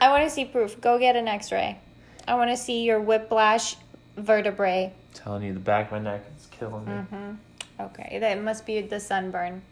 I 0.00 0.10
want 0.10 0.24
to 0.24 0.30
see 0.30 0.44
proof. 0.44 0.78
Go 0.80 0.98
get 0.98 1.16
an 1.16 1.26
X-ray. 1.26 1.78
I 2.28 2.34
want 2.34 2.50
to 2.50 2.56
see 2.56 2.82
your 2.82 3.00
whiplash 3.00 3.76
vertebrae. 4.16 4.92
telling 5.14 5.42
you, 5.42 5.52
the 5.52 5.60
back 5.60 5.86
of 5.86 5.92
my 5.92 5.98
neck 5.98 6.24
is 6.38 6.46
killing 6.46 6.84
me. 6.84 6.92
Mm-hmm. 6.92 7.32
Okay, 7.80 8.18
that 8.20 8.42
must 8.42 8.66
be 8.66 8.80
the 8.80 9.00
sunburn. 9.00 9.62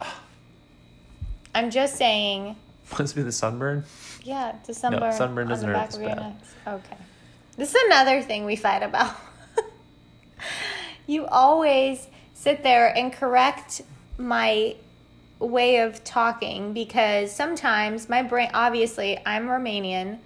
I'm 1.54 1.70
just 1.70 1.96
saying. 1.96 2.56
Must 2.98 3.14
be 3.14 3.22
the 3.22 3.32
sunburn. 3.32 3.84
Yeah, 4.22 4.54
the 4.66 4.74
sunburn. 4.74 5.00
No, 5.00 5.10
sunburn 5.16 5.48
doesn't 5.48 5.68
hurt 5.68 5.76
as 5.76 5.96
bad. 5.96 6.34
Okay. 6.66 6.96
This 7.56 7.74
is 7.74 7.82
another 7.86 8.22
thing 8.22 8.44
we 8.44 8.56
fight 8.56 8.82
about. 8.82 9.14
you 11.06 11.26
always 11.26 12.06
sit 12.34 12.62
there 12.62 12.88
and 12.96 13.12
correct 13.12 13.82
my 14.18 14.76
way 15.38 15.78
of 15.78 16.02
talking 16.04 16.72
because 16.72 17.32
sometimes 17.32 18.08
my 18.08 18.22
brain 18.22 18.50
obviously 18.54 19.18
I'm 19.26 19.46
Romanian. 19.46 20.18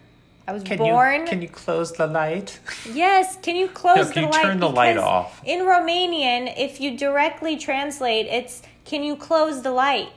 I 0.48 0.52
was 0.52 0.62
Can 0.62 0.78
born 0.78 1.22
you 1.22 1.26
can 1.26 1.42
you 1.42 1.48
close 1.48 1.92
the 1.92 2.06
light? 2.06 2.60
Yes, 2.92 3.36
can 3.42 3.56
you 3.56 3.68
close 3.82 3.96
No, 3.96 4.04
the 4.04 4.12
can 4.12 4.22
you 4.24 4.30
light? 4.30 4.42
turn 4.42 4.60
the 4.60 4.68
light 4.70 4.96
off? 4.96 5.40
In 5.44 5.60
Romanian, 5.60 6.52
if 6.56 6.80
you 6.80 6.96
directly 6.96 7.56
translate, 7.56 8.26
it's 8.26 8.62
can 8.84 9.02
you 9.02 9.16
close 9.16 9.62
the 9.62 9.72
light? 9.72 10.10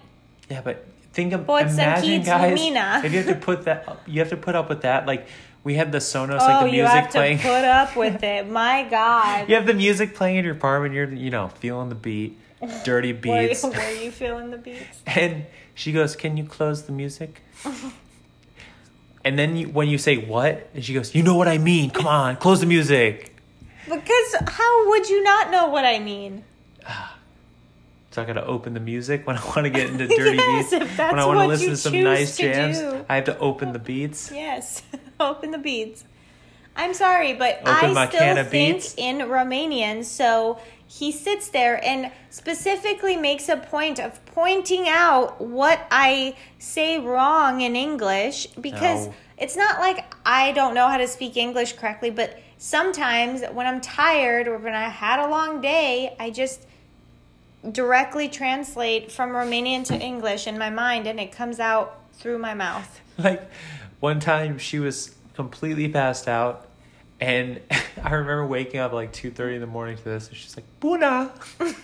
Yeah, 0.49 0.61
but 0.61 0.85
think 1.13 1.33
of 1.33 1.41
Poți 1.47 1.73
imagine 1.73 2.21
guys. 2.23 2.49
lumina. 2.57 3.01
If 3.03 3.11
you 3.13 3.19
have 3.23 3.27
to 3.27 3.35
put 3.35 3.65
that, 3.65 3.87
up, 3.87 4.01
you 4.07 4.19
have 4.19 4.29
to 4.29 4.37
put 4.37 4.55
up 4.55 4.69
with 4.69 4.81
that. 4.81 5.07
Like 5.07 5.25
we 5.63 5.73
had 5.75 5.91
the 5.91 5.97
Sonos, 5.99 6.37
oh, 6.41 6.45
like 6.45 6.59
the 6.65 6.71
music 6.71 6.77
you 6.77 6.83
music 6.83 7.01
have 7.03 7.09
playing. 7.11 7.37
to 7.39 7.43
put 7.43 7.65
up 7.65 7.95
with 7.95 8.23
it. 8.35 8.49
My 8.49 8.83
God. 8.89 9.49
you 9.49 9.55
have 9.55 9.65
the 9.65 9.73
music 9.73 10.13
playing 10.15 10.37
in 10.37 10.45
your 10.45 10.53
apartment. 10.53 10.93
You're 10.93 11.11
you 11.11 11.31
know 11.31 11.47
feeling 11.59 11.89
the 11.89 11.95
beat, 12.07 12.37
dirty 12.85 13.13
Were, 13.17 13.19
beats, 13.47 13.63
were 13.63 13.91
you 14.03 14.11
feeling 14.11 14.51
the 14.51 14.57
beats? 14.59 15.01
and 15.07 15.45
she 15.73 15.91
goes, 15.91 16.15
"Can 16.15 16.37
you 16.37 16.45
close 16.45 16.83
the 16.83 16.91
music?" 16.93 17.41
And 19.25 19.37
then 19.37 19.55
you, 19.57 19.67
when 19.69 19.87
you 19.89 19.97
say 19.97 20.17
what, 20.17 20.69
and 20.73 20.83
she 20.83 20.93
goes, 20.93 21.13
"You 21.15 21.23
know 21.23 21.35
what 21.35 21.47
I 21.47 21.57
mean? 21.57 21.89
Come 21.91 22.07
on, 22.07 22.35
close 22.37 22.59
the 22.61 22.65
music." 22.65 23.35
Because 23.85 24.35
how 24.47 24.87
would 24.89 25.09
you 25.09 25.23
not 25.23 25.49
know 25.51 25.67
what 25.69 25.85
I 25.85 25.99
mean? 25.99 26.43
So 28.11 28.23
I 28.23 28.25
gotta 28.25 28.43
open 28.43 28.73
the 28.73 28.79
music 28.79 29.27
when 29.27 29.37
I 29.37 29.45
want 29.45 29.65
to 29.65 29.69
get 29.69 29.87
into 29.91 30.07
dirty 30.17 30.35
Yes, 30.37 30.71
beats. 30.71 30.97
when 30.97 31.19
I 31.19 31.25
want 31.27 31.41
to 31.41 31.45
listen 31.45 31.69
to 31.69 31.77
some 31.77 32.03
nice 32.03 32.37
to 32.37 32.41
jams, 32.43 32.79
do. 32.79 33.05
I 33.07 33.15
have 33.15 33.25
to 33.25 33.37
open 33.37 33.71
the 33.71 33.77
beats. 33.77 34.31
Yes, 34.33 34.81
open 35.19 35.51
the 35.51 35.59
beats. 35.59 36.05
I'm 36.75 36.95
sorry, 36.95 37.33
but 37.33 37.59
Open 37.59 37.95
I 37.95 38.07
still 38.09 38.43
think 38.45 38.49
beads. 38.77 38.95
in 38.97 39.17
Romanian. 39.19 40.03
So 40.03 40.59
he 40.91 41.11
sits 41.11 41.49
there 41.49 41.79
and 41.85 42.11
specifically 42.31 43.15
makes 43.15 43.47
a 43.47 43.55
point 43.55 43.99
of 43.99 44.25
pointing 44.25 44.89
out 44.89 45.39
what 45.39 45.85
I 45.91 46.35
say 46.57 46.97
wrong 46.97 47.61
in 47.61 47.75
English 47.75 48.47
because 48.59 49.05
No. 49.05 49.13
it's 49.37 49.55
not 49.55 49.79
like 49.79 50.11
I 50.25 50.51
don't 50.51 50.73
know 50.73 50.87
how 50.87 50.97
to 50.97 51.07
speak 51.07 51.37
English 51.37 51.73
correctly, 51.73 52.09
but 52.09 52.39
sometimes 52.57 53.43
when 53.53 53.67
I'm 53.67 53.81
tired 53.81 54.47
or 54.47 54.57
when 54.57 54.73
I 54.73 54.89
had 54.89 55.19
a 55.23 55.29
long 55.29 55.61
day, 55.61 56.15
I 56.19 56.31
just 56.31 56.65
directly 57.71 58.27
translate 58.27 59.11
from 59.11 59.29
Romanian 59.29 59.85
to 59.85 59.95
English 59.95 60.47
in 60.47 60.57
my 60.57 60.71
mind 60.71 61.05
and 61.05 61.19
it 61.19 61.31
comes 61.31 61.59
out 61.59 61.99
through 62.13 62.39
my 62.39 62.55
mouth. 62.55 62.99
like 63.19 63.47
one 63.99 64.19
time 64.19 64.57
she 64.57 64.79
was 64.79 65.13
completely 65.35 65.87
passed 65.87 66.27
out 66.27 66.65
and 67.19 67.59
i 68.03 68.13
remember 68.13 68.45
waking 68.45 68.79
up 68.79 68.91
like 68.93 69.11
2.30 69.13 69.55
in 69.55 69.61
the 69.61 69.67
morning 69.67 69.97
to 69.97 70.03
this 70.03 70.27
and 70.27 70.37
she's 70.37 70.55
like 70.55 70.65
buna! 70.81 71.31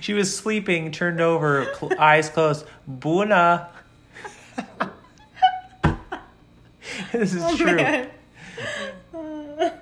She 0.00 0.14
was 0.14 0.34
sleeping 0.34 0.90
turned 0.90 1.20
over 1.20 1.74
cl- 1.78 1.92
eyes 2.00 2.30
closed 2.30 2.64
buna! 2.90 3.68
This 7.12 7.34
is 7.34 7.56
true. 7.56 7.78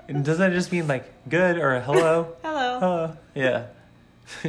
and 0.08 0.24
doesn't 0.24 0.38
that 0.38 0.52
just 0.52 0.72
mean 0.72 0.86
like 0.88 1.04
good 1.28 1.58
or 1.58 1.80
hello? 1.80 2.34
Hello. 2.42 2.78
uh, 2.78 3.16
yeah. 3.34 3.66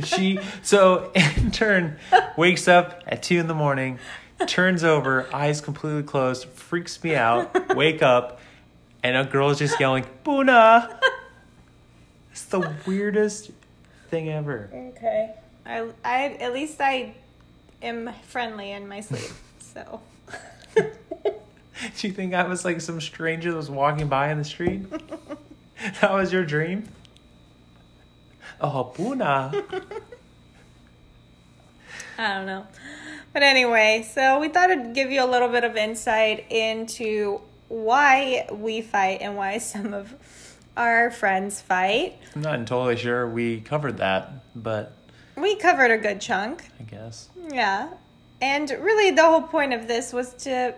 she 0.04 0.40
so 0.62 1.12
in 1.16 1.52
turn 1.52 1.98
wakes 2.38 2.68
up 2.68 3.04
at 3.08 3.22
two 3.24 3.38
in 3.40 3.48
the 3.48 3.54
morning, 3.54 4.00
turns 4.48 4.84
over, 4.84 5.28
eyes 5.34 5.62
completely 5.62 6.04
closed, 6.04 6.46
freaks 6.50 7.02
me 7.04 7.16
out, 7.16 7.76
wake 7.76 8.02
up, 8.02 8.40
and 9.04 9.18
a 9.18 9.24
girl 9.26 9.50
is 9.50 9.60
just 9.60 9.80
yelling, 9.80 10.06
Buna. 10.24 11.00
It's 12.32 12.46
the 12.46 12.74
weirdest 12.86 13.52
thing 14.10 14.30
ever. 14.30 14.70
Okay. 14.74 15.34
I, 15.66 15.88
I 16.04 16.26
at 16.40 16.54
least 16.54 16.80
I 16.80 17.16
am 17.82 18.12
friendly 18.28 18.72
in 18.72 18.88
my 18.88 19.02
sleep. 19.02 19.32
So 19.60 20.02
Do 21.98 22.08
you 22.08 22.14
think 22.14 22.34
I 22.34 22.44
was 22.44 22.66
like 22.66 22.82
some 22.82 23.00
stranger 23.00 23.52
that 23.52 23.58
was 23.58 23.70
walking 23.70 24.08
by 24.08 24.32
in 24.32 24.38
the 24.38 24.44
street? 24.44 24.86
that 26.02 26.12
was 26.12 26.34
your 26.34 26.44
dream? 26.44 26.90
Oh, 28.60 28.92
Buna. 28.96 29.64
I 32.18 32.34
don't 32.36 32.46
know. 32.46 32.68
But 33.32 33.44
anyway, 33.44 34.06
so 34.14 34.40
we 34.40 34.50
thought 34.50 34.70
it'd 34.70 34.94
give 34.94 35.10
you 35.12 35.24
a 35.24 35.30
little 35.30 35.48
bit 35.48 35.64
of 35.64 35.78
insight 35.78 36.46
into 36.52 37.40
why 37.70 38.48
we 38.52 38.82
fight 38.82 39.20
and 39.22 39.36
why 39.38 39.58
some 39.60 39.94
of 39.94 40.14
our 40.76 41.12
friends 41.12 41.62
fight. 41.62 42.18
I'm 42.36 42.42
not 42.42 42.60
entirely 42.60 42.98
sure 42.98 43.28
we 43.30 43.62
covered 43.62 43.98
that, 43.98 44.32
but 44.56 44.94
We 45.36 45.56
covered 45.56 45.92
a 45.92 45.98
good 45.98 46.20
chunk. 46.20 46.66
I 46.80 46.84
guess. 46.84 47.30
Yeah. 47.52 47.90
And 48.42 48.70
really, 48.70 49.12
the 49.12 49.24
whole 49.24 49.42
point 49.42 49.74
of 49.74 49.88
this 49.88 50.14
was 50.14 50.34
to 50.44 50.74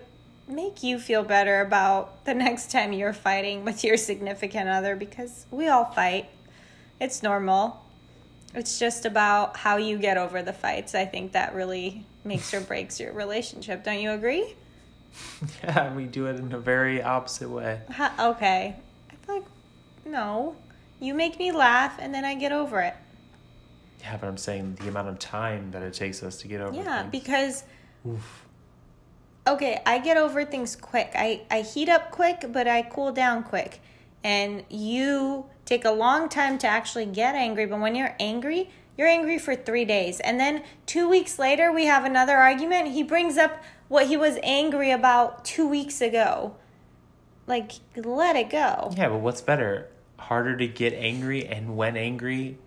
make 0.48 0.84
you 0.84 1.00
feel 1.00 1.24
better 1.24 1.62
about 1.62 2.26
the 2.26 2.34
next 2.34 2.72
time 2.72 2.94
you're 2.94 3.14
fighting 3.14 3.64
with 3.64 3.84
your 3.84 3.98
significant 3.98 4.68
other 4.70 4.96
because 4.96 5.46
we 5.52 5.68
all 5.68 5.86
fight. 5.86 6.30
It's 7.00 7.24
normal. 7.24 7.84
It's 8.54 8.80
just 8.80 9.06
about 9.06 9.56
how 9.58 9.78
you 9.78 9.98
get 9.98 10.18
over 10.18 10.42
the 10.42 10.54
fights. 10.54 10.94
I 10.94 11.06
think 11.06 11.32
that 11.32 11.56
really 11.56 12.06
makes 12.26 12.54
or 12.54 12.62
breaks 12.62 13.00
your 13.00 13.14
relationship. 13.14 13.84
Don't 13.84 14.00
you 14.00 14.12
agree? 14.12 14.56
Yeah, 15.64 15.94
we 15.94 16.06
do 16.06 16.28
it 16.28 16.36
in 16.38 16.52
a 16.54 16.60
very 16.60 17.02
opposite 17.02 17.50
way. 17.50 17.82
Ha- 17.92 18.14
okay. 18.32 18.76
I 19.10 19.26
feel 19.26 19.36
like 19.36 19.46
no. 20.06 20.56
You 21.00 21.14
make 21.14 21.40
me 21.40 21.52
laugh 21.52 21.98
and 22.00 22.14
then 22.14 22.24
I 22.26 22.36
get 22.36 22.52
over 22.52 22.80
it. 22.82 22.94
Yeah, 24.02 24.18
but 24.18 24.28
I'm 24.28 24.38
saying 24.38 24.78
the 24.82 24.88
amount 24.88 25.10
of 25.10 25.20
time 25.20 25.72
that 25.72 25.82
it 25.82 25.94
takes 25.94 26.24
us 26.24 26.38
to 26.38 26.48
get 26.48 26.62
over. 26.62 26.76
Yeah, 26.76 27.02
things. 27.02 27.12
because 27.12 27.64
Oof. 28.08 28.46
okay, 29.48 29.82
I 29.86 30.00
get 30.00 30.18
over 30.18 30.44
things 30.46 30.76
quick. 30.76 31.12
I, 31.16 31.42
I 31.50 31.62
heat 31.62 31.90
up 31.90 32.12
quick, 32.12 32.46
but 32.52 32.68
I 32.68 32.82
cool 32.84 33.12
down 33.12 33.44
quick. 33.44 33.80
And 34.24 34.64
you 34.70 35.46
take 35.66 35.86
a 35.86 35.92
long 35.92 36.30
time 36.30 36.58
to 36.60 36.68
actually 36.68 37.06
get 37.08 37.34
angry, 37.36 37.66
but 37.66 37.80
when 37.80 37.96
you're 37.96 38.16
angry, 38.20 38.70
you're 38.98 39.08
angry 39.08 39.38
for 39.38 39.56
three 39.56 39.86
days. 39.86 40.20
And 40.20 40.40
then 40.40 40.64
two 40.86 41.10
weeks 41.10 41.40
later, 41.40 41.72
we 41.72 41.86
have 41.86 42.06
another 42.06 42.38
argument. 42.38 42.90
He 42.90 43.04
brings 43.04 43.38
up 43.38 43.64
what 43.88 44.08
he 44.08 44.18
was 44.18 44.38
angry 44.44 44.92
about 44.92 45.44
two 45.44 45.68
weeks 45.68 46.02
ago. 46.02 46.56
Like, 47.48 47.74
let 47.96 48.36
it 48.36 48.50
go. 48.50 48.94
Yeah, 48.96 49.10
but 49.10 49.18
what's 49.18 49.42
better? 49.42 49.90
Harder 50.18 50.56
to 50.56 50.68
get 50.68 50.94
angry, 50.94 51.46
and 51.48 51.76
when 51.76 51.98
angry, 51.98 52.58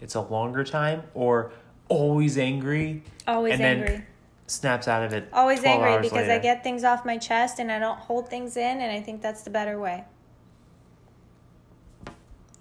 it's 0.00 0.14
a 0.14 0.20
longer 0.20 0.64
time, 0.64 1.04
or 1.14 1.52
always 1.88 2.36
angry, 2.36 3.02
Always 3.28 3.52
and 3.52 3.62
then 3.62 3.76
angry. 3.78 4.04
snaps 4.48 4.88
out 4.88 5.04
of 5.04 5.12
it. 5.12 5.28
Always 5.32 5.62
angry 5.64 6.00
because 6.02 6.28
I 6.28 6.38
get 6.38 6.64
things 6.64 6.82
off 6.84 7.04
my 7.04 7.16
chest 7.16 7.60
and 7.60 7.70
I 7.70 7.78
don't 7.78 7.98
hold 7.98 8.28
things 8.28 8.56
in, 8.56 8.80
and 8.80 8.90
I 8.90 9.00
think 9.00 9.22
that's 9.22 9.42
the 9.42 9.50
better 9.50 9.78
way. 9.78 10.04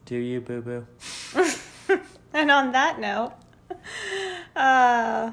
Do 0.06 0.16
you, 0.16 0.42
boo 0.42 0.62
boo? 0.62 0.88
And 2.36 2.52
on 2.52 2.74
that 2.74 3.00
note, 3.00 3.32
uh, 4.58 5.32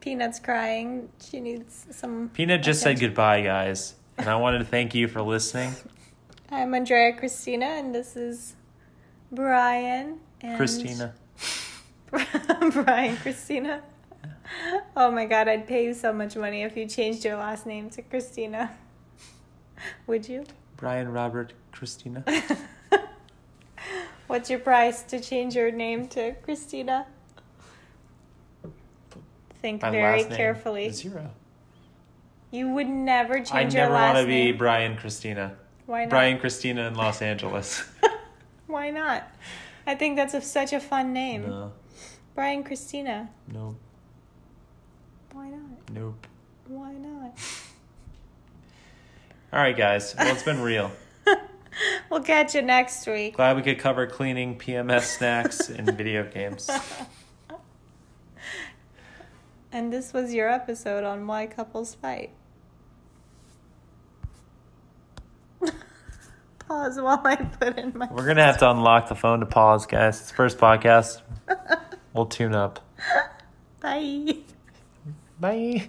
Peanut's 0.00 0.40
crying. 0.40 1.08
She 1.22 1.38
needs 1.38 1.86
some. 1.92 2.28
Peanut 2.34 2.64
just 2.64 2.82
said 2.82 2.98
goodbye, 2.98 3.42
guys, 3.42 3.94
and 4.18 4.28
I 4.28 4.34
wanted 4.34 4.58
to 4.58 4.64
thank 4.64 4.96
you 4.96 5.06
for 5.06 5.22
listening, 5.22 5.72
I'm 6.50 6.74
Andrea 6.74 7.12
Christina, 7.16 7.66
and 7.66 7.94
this 7.94 8.16
is 8.16 8.56
Brian. 9.30 10.18
And 10.40 10.56
Christina. 10.56 11.14
Brian 12.72 13.16
Christina. 13.18 13.84
Oh 14.96 15.12
my 15.12 15.24
god, 15.24 15.46
I'd 15.46 15.68
pay 15.68 15.84
you 15.84 15.94
so 15.94 16.12
much 16.12 16.36
money 16.36 16.64
if 16.64 16.76
you 16.76 16.86
changed 16.86 17.24
your 17.24 17.36
last 17.36 17.64
name 17.64 17.90
to 17.90 18.02
Christina. 18.02 18.76
Would 20.08 20.28
you? 20.28 20.46
Brian 20.76 21.12
Robert 21.12 21.52
Christina. 21.70 22.24
What's 24.30 24.48
your 24.48 24.60
price 24.60 25.02
to 25.02 25.18
change 25.18 25.56
your 25.56 25.72
name 25.72 26.06
to 26.10 26.36
Christina? 26.44 27.08
Think 29.60 29.82
My 29.82 29.90
very 29.90 30.22
carefully. 30.22 30.90
Zero. 30.90 31.32
You 32.52 32.68
would 32.68 32.86
never 32.86 33.38
change 33.38 33.52
I 33.52 33.62
your 33.62 33.70
never 33.70 33.94
last 33.94 34.14
want 34.14 34.24
to 34.24 34.28
be 34.28 34.44
name. 34.44 34.56
Brian 34.56 34.96
Christina. 34.96 35.56
Why 35.86 36.04
not? 36.04 36.10
Brian 36.10 36.38
Christina 36.38 36.86
in 36.86 36.94
Los 36.94 37.22
Angeles. 37.22 37.82
Why 38.68 38.90
not? 38.90 39.28
I 39.84 39.96
think 39.96 40.14
that's 40.14 40.34
a, 40.34 40.40
such 40.40 40.72
a 40.72 40.78
fun 40.78 41.12
name. 41.12 41.48
no, 41.48 41.72
Brian 42.36 42.62
Christina. 42.62 43.30
nope, 43.52 43.74
Why 45.32 45.48
not? 45.48 45.90
nope. 45.92 46.26
Why 46.68 46.92
not? 46.92 47.36
All 49.52 49.58
right, 49.58 49.76
guys. 49.76 50.14
Well, 50.16 50.32
it's 50.32 50.44
been 50.44 50.60
real. 50.60 50.92
We'll 52.10 52.22
catch 52.22 52.54
you 52.54 52.62
next 52.62 53.06
week. 53.06 53.36
Glad 53.36 53.56
we 53.56 53.62
could 53.62 53.78
cover 53.78 54.06
cleaning, 54.06 54.58
PMS 54.58 55.02
snacks, 55.02 55.68
and 55.68 55.86
video 55.96 56.28
games. 56.28 56.68
And 59.72 59.92
this 59.92 60.12
was 60.12 60.34
your 60.34 60.48
episode 60.48 61.04
on 61.04 61.26
why 61.26 61.46
couples 61.46 61.94
fight. 61.94 62.30
Pause 66.58 67.00
while 67.00 67.20
I 67.24 67.36
put 67.36 67.78
in 67.78 67.92
my. 67.96 68.08
We're 68.10 68.26
gonna 68.26 68.42
have 68.42 68.58
to 68.58 68.70
unlock 68.70 69.08
the 69.08 69.14
phone 69.14 69.38
to 69.40 69.46
pause, 69.46 69.86
guys. 69.86 70.20
It's 70.20 70.30
the 70.30 70.36
first 70.36 70.58
podcast. 70.58 71.20
We'll 72.12 72.26
tune 72.26 72.54
up. 72.54 72.80
Bye. 73.80 74.38
Bye. 75.38 75.88